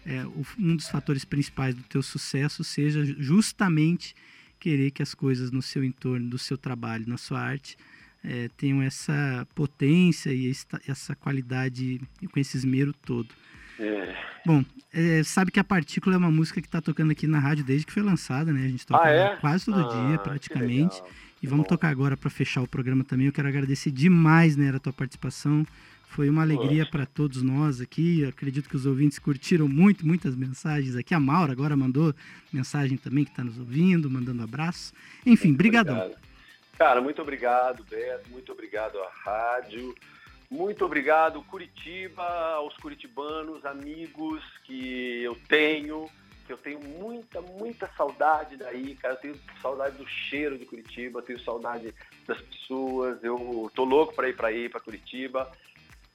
[0.05, 0.25] é,
[0.59, 4.15] um dos fatores principais do teu sucesso seja justamente
[4.59, 7.77] querer que as coisas no seu entorno, do seu trabalho, na sua arte,
[8.23, 11.99] é, tenham essa potência e esta- essa qualidade
[12.31, 13.27] com esse esmero todo.
[13.79, 14.15] É.
[14.45, 14.63] Bom,
[14.93, 17.85] é, sabe que a Partícula é uma música que está tocando aqui na rádio desde
[17.85, 18.65] que foi lançada, né?
[18.65, 19.35] A gente toca Ah, é?
[19.37, 21.01] quase todo Ah, dia, praticamente.
[21.41, 23.25] E vamos tocar agora para fechar o programa também.
[23.27, 25.65] Eu quero agradecer demais, né, a tua participação.
[26.07, 28.21] Foi uma alegria para todos nós aqui.
[28.21, 31.13] Eu acredito que os ouvintes curtiram muito, muitas mensagens aqui.
[31.13, 32.13] A Maura agora mandou
[32.53, 34.93] mensagem também que está nos ouvindo, mandando abraço.
[35.25, 35.95] Enfim, brigadão.
[35.97, 36.32] Obrigado.
[36.77, 38.29] Cara, muito obrigado, Beto.
[38.29, 39.95] Muito obrigado à rádio.
[40.49, 42.23] Muito obrigado, Curitiba,
[42.55, 46.07] aos curitibanos, amigos que eu tenho,
[46.45, 49.15] que eu tenho muita, muita saudade daí, cara.
[49.15, 51.93] Eu tenho saudade do cheiro de Curitiba, tenho saudade
[52.27, 53.23] das pessoas.
[53.23, 55.51] Eu tô louco para ir para aí, para Curitiba.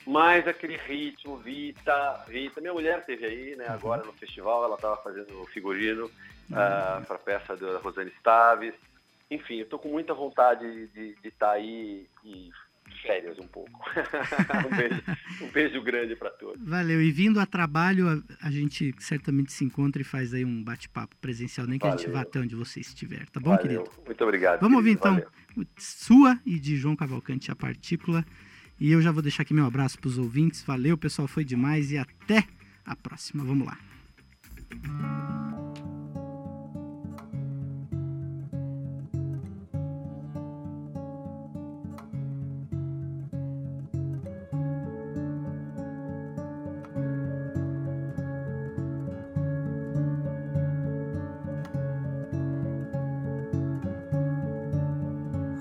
[0.07, 4.97] Mas aquele ritmo, Vita, Vita, minha mulher esteve aí, né, agora no festival, ela estava
[4.99, 6.11] fazendo figurino
[6.49, 8.75] para a peça da Rosane Staves.
[9.31, 12.51] Enfim, eu tô com muita vontade de estar aí e
[13.03, 13.71] férias um pouco.
[14.67, 15.03] um, beijo,
[15.43, 16.63] um beijo grande para todos.
[16.63, 17.01] Valeu.
[17.03, 21.17] E vindo a trabalho, a, a gente certamente se encontra e faz aí um bate-papo
[21.21, 22.15] presencial, nem que a gente Valeu.
[22.15, 23.63] vá até onde você estiver, tá bom, Valeu.
[23.63, 23.91] querido?
[24.05, 24.61] Muito obrigado.
[24.61, 25.21] Vamos ouvir querido.
[25.21, 25.69] então Valeu.
[25.77, 28.25] sua e de João Cavalcante a partícula.
[28.81, 30.63] E eu já vou deixar aqui meu abraço para os ouvintes.
[30.63, 32.45] Valeu, pessoal, foi demais e até
[32.85, 33.45] a próxima.
[33.45, 33.77] Vamos lá.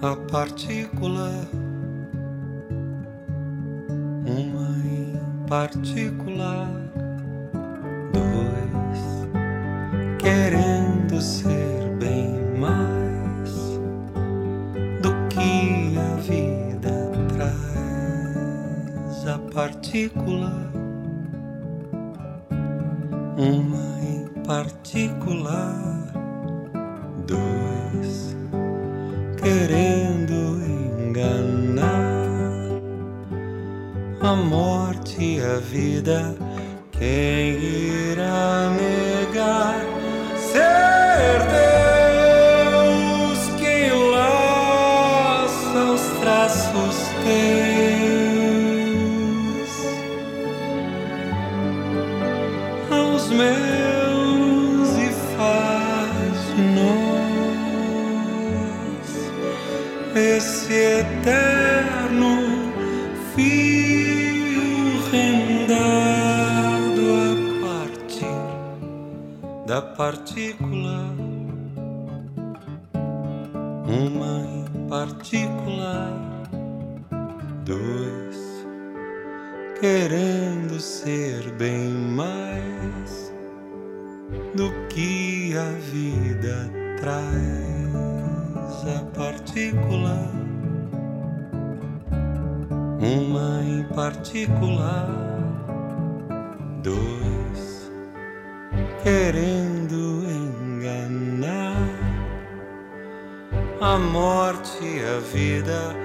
[0.01, 1.31] A partícula,
[4.27, 6.69] uma em particular,
[8.13, 9.27] dois
[10.19, 12.29] querendo ser bem
[12.59, 13.79] mais
[15.01, 19.27] do que a vida traz.
[19.27, 20.66] A partícula,
[99.07, 101.87] querendo enganar
[103.79, 105.95] a morte e a vida.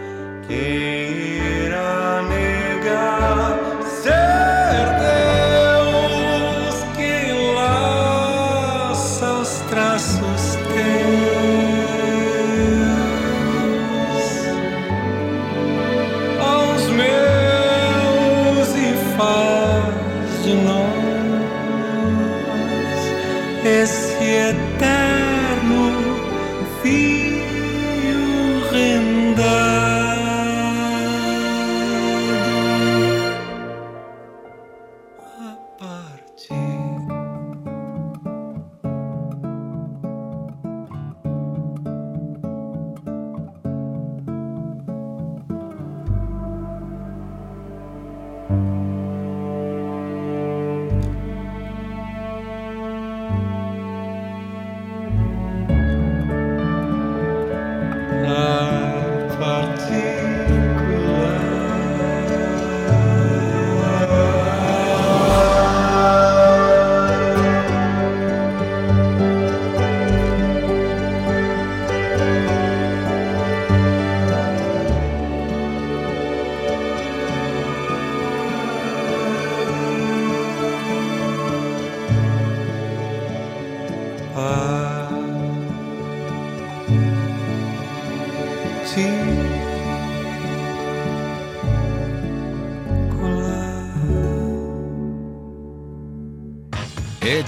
[0.47, 1.32] Quem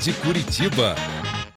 [0.04, 1.13] de Curitiba.